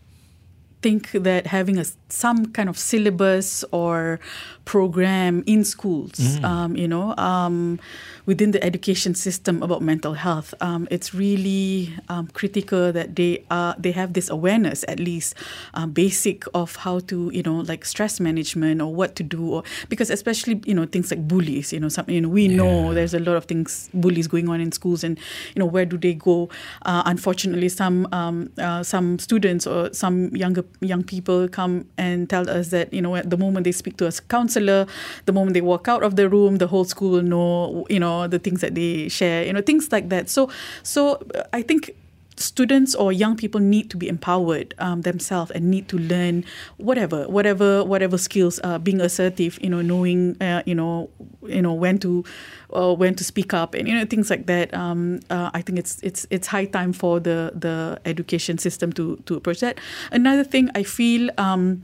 [0.81, 4.19] think that having a some kind of syllabus or
[4.71, 6.43] program in schools, Mm.
[6.45, 7.77] um, you know, um,
[8.25, 13.75] within the education system about mental health, um, it's really um, critical that they are
[13.77, 15.35] they have this awareness at least
[15.73, 19.63] um, basic of how to you know like stress management or what to do or
[19.89, 23.13] because especially you know things like bullies, you know, some you know we know there's
[23.13, 25.17] a lot of things bullies going on in schools and
[25.53, 26.47] you know where do they go?
[26.87, 32.47] Uh, unfortunately, some um, uh, some students or some younger young people come and tell
[32.57, 35.61] us that you know at the moment they speak to a counselor, the moment they
[35.61, 38.75] walk out of the room, the whole school will know you know the things that
[38.75, 40.29] they share, you know things like that.
[40.29, 40.49] So
[40.83, 41.95] so uh, I think
[42.41, 46.43] students or young people need to be empowered um, themselves and need to learn
[46.77, 51.09] whatever whatever whatever skills uh, being assertive you know knowing uh, you know
[51.45, 52.23] you know when to
[52.73, 55.79] uh, when to speak up and you know things like that um, uh, I think
[55.79, 59.79] it's it's it's high time for the the education system to to approach that
[60.11, 61.83] another thing I feel um,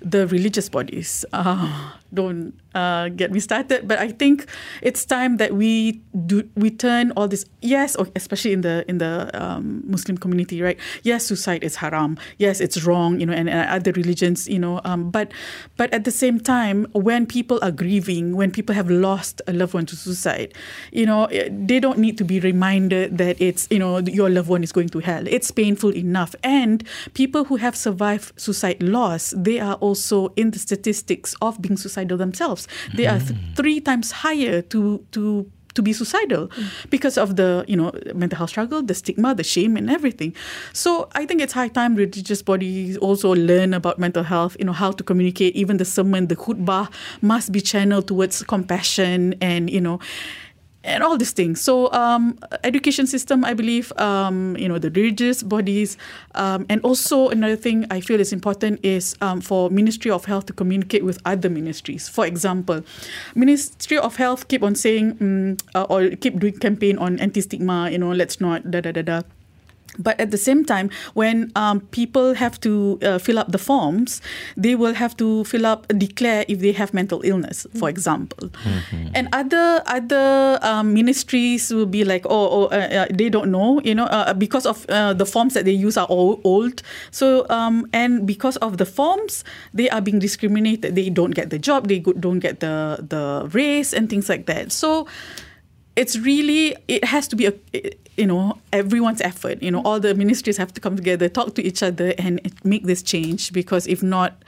[0.00, 1.24] the religious bodies.
[1.32, 3.88] Uh, don't uh, get me started.
[3.88, 4.46] But i think
[4.82, 9.30] it's time that we do we turn all this yes especially in the in the
[9.32, 10.78] um, muslim community right?
[11.02, 12.18] Yes suicide is haram.
[12.38, 15.32] Yes it's wrong you know and, and other religions you know um, but
[15.76, 19.74] but at the same time when people are grieving when people have lost a loved
[19.74, 20.52] one to suicide
[20.92, 24.48] you know eh, they don't need to be reminded that it's you know your loved
[24.48, 25.24] one is going to hell.
[25.26, 26.34] It's painful enough.
[26.42, 31.76] And people who have survived suicide loss they are also in the statistics of being
[31.76, 36.50] suicidal themselves they are th- three times higher to to to be suicidal
[36.90, 40.34] because of the you know mental health struggle the stigma the shame and everything.
[40.72, 44.72] So i think it's high time religious bodies also learn about mental health you know
[44.72, 45.54] how to communicate.
[45.54, 46.90] Even the sermon the khutbah
[47.20, 50.00] must be channeled towards compassion and you know
[50.86, 51.60] and all these things.
[51.60, 55.98] So, um, education system, I believe, um, you know, the religious bodies,
[56.34, 60.46] um, and also another thing I feel is important is um, for Ministry of Health
[60.46, 62.08] to communicate with other ministries.
[62.08, 62.82] For example,
[63.34, 67.90] Ministry of Health keep on saying mm, uh, or keep doing campaign on anti-stigma.
[67.90, 69.22] You know, let's not da da da da.
[69.98, 74.20] But at the same time, when um, people have to uh, fill up the forms,
[74.56, 78.50] they will have to fill up declare if they have mental illness, for example.
[79.14, 83.80] And other other um, ministries will be like, oh, oh uh, uh, they don't know,
[83.82, 86.82] you know, uh, because of uh, the forms that they use are all old.
[87.10, 89.44] So um, and because of the forms,
[89.74, 90.94] they are being discriminated.
[90.94, 91.88] They don't get the job.
[91.88, 94.72] They don't get the the race and things like that.
[94.72, 95.06] So
[95.96, 97.54] it's really it has to be a
[98.16, 101.62] you know everyone's effort you know all the ministries have to come together talk to
[101.62, 104.42] each other and make this change because if not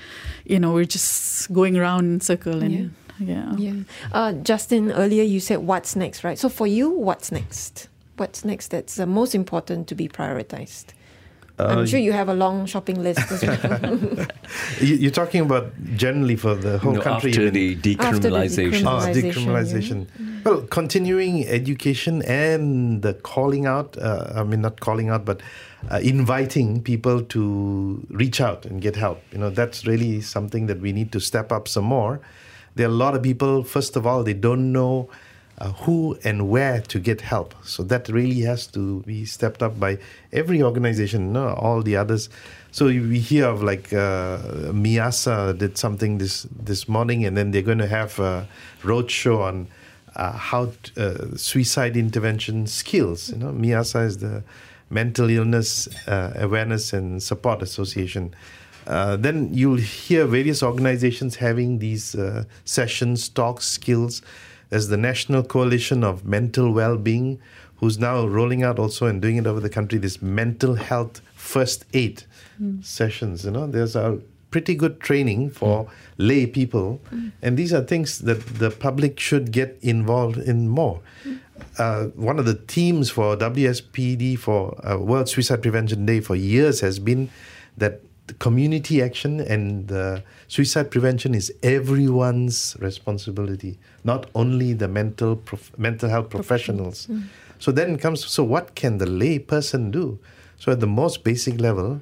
[0.45, 3.75] you know we're just going around in circle and yeah, Yeah.
[4.13, 6.39] Uh, Justin, earlier you said what's next, right?
[6.39, 7.89] So for you, what's next?
[8.17, 10.93] What's next that's uh, most important to be prioritized?
[11.59, 14.27] I'm sure you have a long shopping list as well.
[14.81, 17.31] You- You're talking about generally for the whole No, country.
[17.31, 18.85] after even- the After the decriminalization.
[18.87, 20.45] Oh, Decriminalization, decriminalization.
[20.45, 25.41] Well, continuing education and the calling out, uh, I mean, not calling out, but
[25.91, 29.21] uh, inviting people to reach out and get help.
[29.33, 32.21] You know, that's really something that we need to step up some more.
[32.77, 35.09] There are a lot of people, first of all, they don't know
[35.59, 37.55] uh, who and where to get help.
[37.65, 39.99] So that really has to be stepped up by
[40.33, 42.29] every organization, no, all the others.
[42.71, 44.39] So we hear of like uh,
[44.73, 48.47] Miasa did something this this morning, and then they're going to have a
[48.83, 49.67] roadshow on
[50.15, 53.31] uh, how t- uh, suicide intervention skills.
[53.31, 54.43] You know, Miasa is the
[54.91, 58.35] Mental Illness uh, Awareness and Support Association.
[58.87, 64.23] Uh, then you'll hear various organizations having these uh, sessions, talks, skills.
[64.71, 67.41] There's the National Coalition of Mental Well-being,
[67.77, 69.99] who's now rolling out also and doing it over the country.
[69.99, 72.25] This mental health first aid
[72.83, 73.45] sessions.
[73.45, 77.01] You know, there's a pretty good training for lay people,
[77.43, 81.01] and these are things that the public should get involved in more.
[81.79, 86.81] Uh, one of the themes for WSPD for uh, World Suicide Prevention Day for years
[86.81, 87.31] has been
[87.77, 88.01] that
[88.35, 96.09] community action and uh, suicide prevention is everyone's responsibility, not only the mental prof- mental
[96.09, 97.09] health professionals.
[97.59, 100.19] So then comes so what can the lay person do?
[100.59, 102.01] So at the most basic level,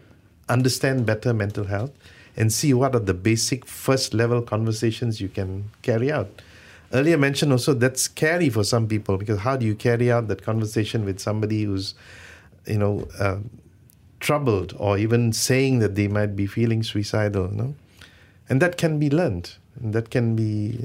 [0.49, 1.93] understand better mental health
[2.37, 6.43] and see what are the basic first level conversations you can carry out.
[6.93, 10.43] Earlier mentioned also that's scary for some people because how do you carry out that
[10.43, 11.95] conversation with somebody who's,
[12.67, 13.39] you know, uh,
[14.27, 17.75] troubled or even saying that they might be feeling suicidal, no?
[18.49, 19.55] And that can be learned.
[19.81, 20.81] And that can be.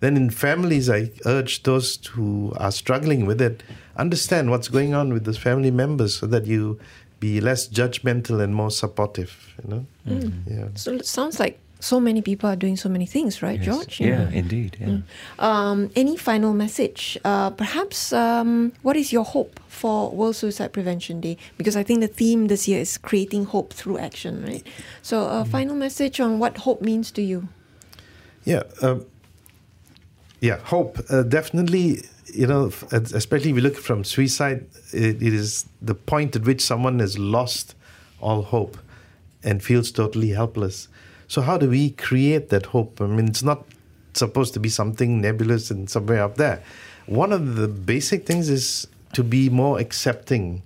[0.00, 3.62] Then in families, I urge those who are struggling with it,
[3.96, 6.78] understand what's going on with the family members so that you
[7.18, 9.54] be less judgmental and more supportive.
[9.62, 9.86] You know.
[10.06, 10.32] Mm.
[10.46, 10.68] Yeah.
[10.74, 13.64] So it sounds like so many people are doing so many things, right, Yes.
[13.66, 14.00] George?
[14.00, 14.76] Yeah, indeed.
[14.80, 14.98] Yeah.
[15.38, 17.18] Um, any final message?
[17.24, 21.36] Uh, perhaps, um, what is your hope for World Suicide Prevention Day?
[21.58, 24.66] Because I think the theme this year is creating hope through action, right?
[25.02, 27.48] So, a final message on what hope means to you.
[28.44, 29.04] Yeah, um,
[30.40, 32.02] yeah, hope uh, definitely.
[32.34, 36.60] You know, especially if you look from suicide, it, it is the point at which
[36.60, 37.74] someone has lost
[38.20, 38.76] all hope
[39.44, 40.88] and feels totally helpless.
[41.28, 43.00] So, how do we create that hope?
[43.00, 43.64] I mean, it's not
[44.14, 46.62] supposed to be something nebulous and somewhere up there.
[47.06, 50.62] One of the basic things is to be more accepting,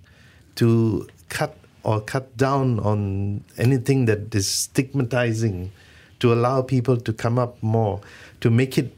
[0.57, 5.73] to cut or cut down on anything that is stigmatizing,
[6.21, 8.01] to allow people to come up more,
[8.41, 8.95] to make it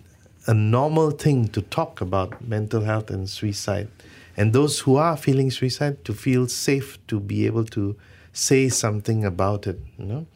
[0.46, 3.88] a normal thing to talk about mental health and suicide.
[4.36, 7.96] And those who are feeling suicide to feel safe to be able to
[8.32, 10.26] say something about it, you know.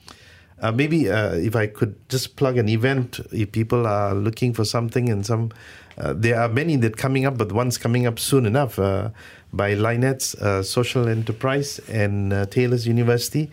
[0.60, 4.64] Uh, maybe uh, if I could just plug an event, if people are looking for
[4.64, 5.52] something and some,
[5.98, 9.10] uh, there are many that coming up, but one's coming up soon enough uh,
[9.52, 13.50] by Linet's uh, Social Enterprise and uh, Taylor's University.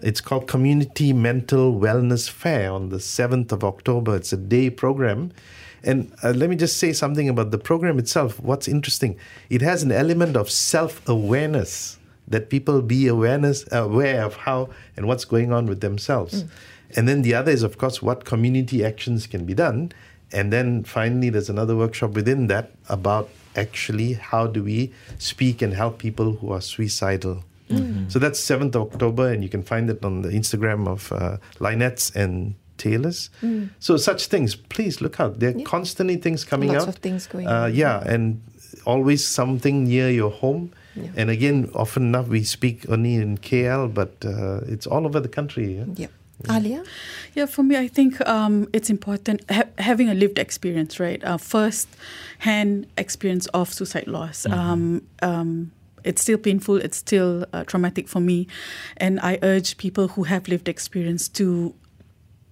[0.00, 4.14] It's called Community Mental Wellness Fair on the 7th of October.
[4.14, 5.32] It's a day program.
[5.82, 8.40] And let me just say something about the program itself.
[8.40, 9.18] What's interesting,
[9.50, 11.98] it has an element of self awareness
[12.28, 16.44] that people be awareness aware of how and what's going on with themselves.
[16.96, 19.92] And then the other is, of course, what community actions can be done.
[20.32, 25.74] And then finally, there's another workshop within that about actually how do we speak and
[25.74, 27.44] help people who are suicidal.
[28.08, 32.14] So that's 7th October, and you can find it on the Instagram of uh, Linettes
[32.14, 33.30] and Taylors.
[33.80, 35.40] So such things, please look out.
[35.40, 36.88] There are constantly things coming Lots out.
[36.90, 37.74] of things going uh, on.
[37.74, 38.42] Yeah, and
[38.84, 40.72] always something near your home.
[41.16, 45.28] And again, often enough, we speak only in KL, but uh, it's all over the
[45.28, 45.76] country.
[45.76, 45.84] yeah?
[45.94, 46.10] Yep.
[46.50, 46.82] Alia?
[47.34, 51.22] Yeah, for me, I think um, it's important ha- having a lived experience, right?
[51.24, 51.88] Uh, first
[52.38, 54.46] hand experience of suicide loss.
[54.46, 55.70] Um, um,
[56.02, 58.46] it's still painful, it's still uh, traumatic for me.
[58.98, 61.74] And I urge people who have lived experience to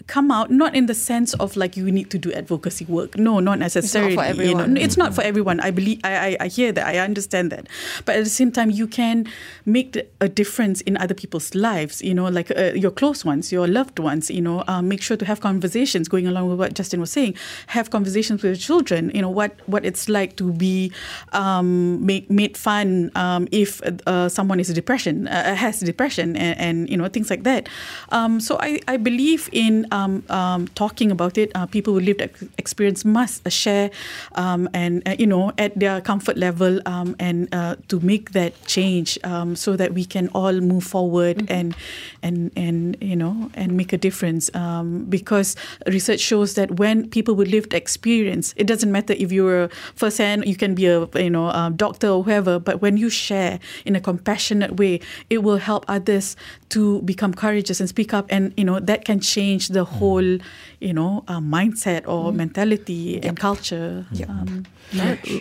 [0.06, 3.16] come out not in the sense of like you need to do advocacy work.
[3.16, 4.60] No not necessarily It's you know.
[4.60, 4.76] everyone.
[4.76, 5.60] it's not for everyone.
[5.60, 6.86] I believe I, I i hear that.
[6.86, 7.68] I understand that.
[8.04, 9.26] But at the same time you can
[9.64, 13.66] make a difference in other people's lives you know like uh, your close ones your
[13.68, 14.64] loved ones you know.
[14.68, 17.34] Uh, make sure to have conversations going along with what justin was saying.
[17.68, 19.10] Have conversations with your children.
[19.14, 20.92] You know what what it's like to be
[21.32, 26.90] um make made fun um if uh, someone is depression uh, has depression and, and
[26.90, 27.68] you know things like that.
[28.10, 32.22] Um so i i believe in um, um talking about it uh, people with lived
[32.58, 33.90] experience must uh, share
[34.34, 38.52] um and uh, you know at their comfort level um and uh, to make that
[38.66, 41.74] change um so that we can all move forward and
[42.22, 44.50] and and you know and make a difference.
[44.54, 49.64] Um because research shows that when people with lived experience it doesn't matter if you're
[49.64, 52.96] a first hand you can be a you know a doctor or whoever but when
[52.96, 56.36] you share in a compassionate way it will help others
[56.68, 60.38] to become courageous and speak up and you know that can change the whole
[60.80, 64.64] you know uh, mindset or mentality and culture um,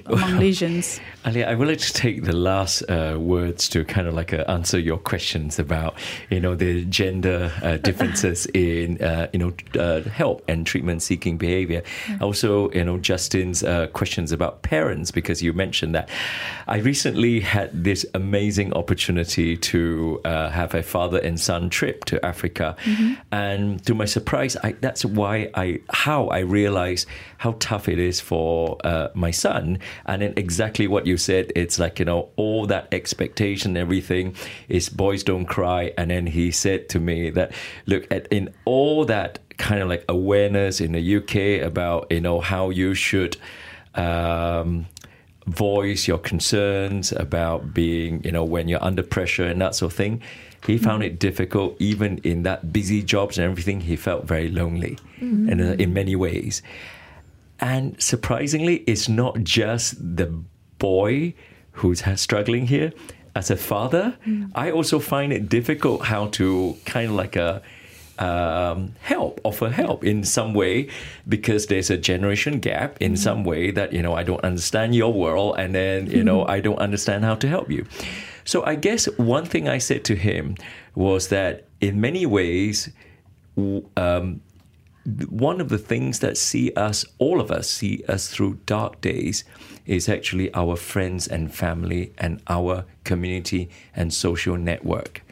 [0.06, 4.16] among Malaysians Ali, I would like to take the last uh, words to kind of
[4.16, 5.94] like uh, answer your questions about,
[6.32, 11.38] you know, the gender uh, differences in, uh, you know, uh, help and treatment seeking
[11.38, 11.84] behavior.
[12.22, 16.10] Also, you know, Justin's uh, questions about parents, because you mentioned that.
[16.68, 22.26] I recently had this amazing opportunity to uh, have a father and son trip to
[22.26, 22.76] Africa.
[23.32, 28.20] And to my surprise, I, that's why I, how I realized how tough it is
[28.20, 29.80] for uh, my son.
[30.06, 34.36] And then exactly what you said, it's like, you know, all that expectation, everything
[34.68, 35.94] is boys don't cry.
[35.98, 37.52] And then he said to me that,
[37.86, 42.42] look, at, in all that kind of like awareness in the UK about, you know,
[42.42, 43.38] how you should.
[43.96, 44.86] Um,
[45.48, 49.98] voice your concerns about being, you know, when you're under pressure and that sort of
[49.98, 50.22] thing.
[50.68, 53.82] He found it difficult, even in that busy jobs and everything.
[53.82, 55.00] He felt very lonely,
[55.50, 56.62] and uh, in many ways.
[57.62, 60.44] And surprisingly, it's not just the
[60.80, 61.36] boy
[61.74, 62.92] who's struggling here.
[63.36, 64.18] As a father,
[64.56, 67.62] I also find it difficult how to kind of like a
[68.20, 70.90] um, help, offer help in some way,
[71.28, 75.14] because there's a generation gap in some way that you know I don't understand your
[75.14, 77.86] world, and then you know I don't understand how to help you.
[78.44, 80.56] So I guess one thing I said to him
[80.94, 82.90] was that in many ways,
[83.96, 84.42] um,
[85.06, 89.44] one of the things that see us, all of us see us through dark days,
[89.86, 95.24] is actually our friends and family and our community and social network.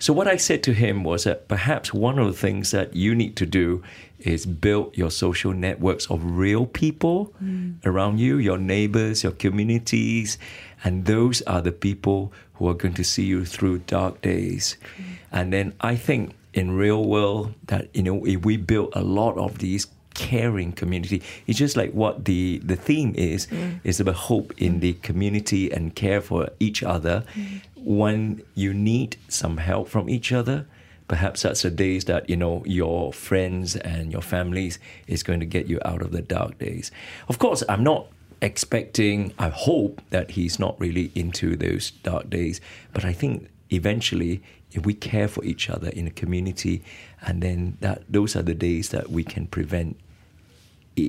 [0.00, 3.14] So, what I said to him was that perhaps one of the things that you
[3.14, 3.82] need to do
[4.18, 7.76] is build your social networks of real people mm.
[7.86, 10.38] around you, your neighbors, your communities,
[10.82, 14.76] and those are the people who are going to see you through dark days.
[14.96, 15.04] Mm.
[15.32, 19.36] And then I think in real world that you know if we build a lot
[19.36, 23.78] of these caring community it's just like what the the theme is mm.
[23.82, 27.60] is about hope in the community and care for each other mm.
[27.74, 30.66] when you need some help from each other
[31.08, 34.78] perhaps that's the days that you know your friends and your families
[35.08, 36.92] is going to get you out of the dark days
[37.28, 38.06] of course i'm not
[38.40, 42.60] expecting i hope that he's not really into those dark days
[42.92, 44.40] but i think eventually
[44.74, 46.82] if we care for each other in a community,
[47.22, 49.96] and then that those are the days that we can prevent,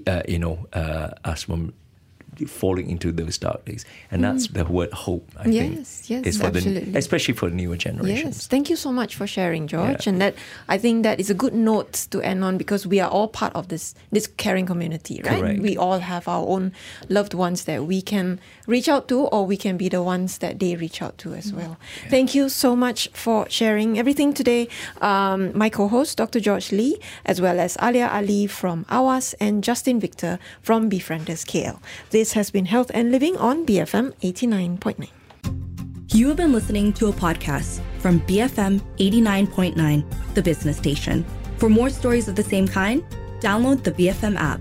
[0.08, 1.74] uh, you know, uh, us from
[2.48, 3.86] falling into those dark days.
[4.12, 4.54] And that's mm.
[4.54, 5.76] the word hope, I yes, think.
[5.78, 6.92] Yes, yes, absolutely.
[6.92, 8.38] The, especially for the newer generations.
[8.38, 10.06] Yes, thank you so much for sharing, George.
[10.06, 10.12] Yeah.
[10.12, 10.36] And that
[10.68, 13.54] I think that is a good note to end on because we are all part
[13.56, 15.40] of this this caring community, right?
[15.40, 15.62] Correct.
[15.62, 16.72] We all have our own
[17.10, 20.60] loved ones that we can reach out to or we can be the ones that
[20.60, 21.78] they reach out to as well.
[22.04, 22.10] Yeah.
[22.10, 24.68] Thank you so much for sharing everything today.
[25.02, 26.40] Um, my co-host, Dr.
[26.40, 31.80] George Lee, as well as Alia Ali from AWAS and Justin Victor from Befrienders KL.
[32.26, 35.10] This has been Health and Living on BFM 89.9.
[36.12, 41.24] You have been listening to a podcast from BFM 89.9, the business station.
[41.58, 43.04] For more stories of the same kind,
[43.42, 44.60] download the BFM app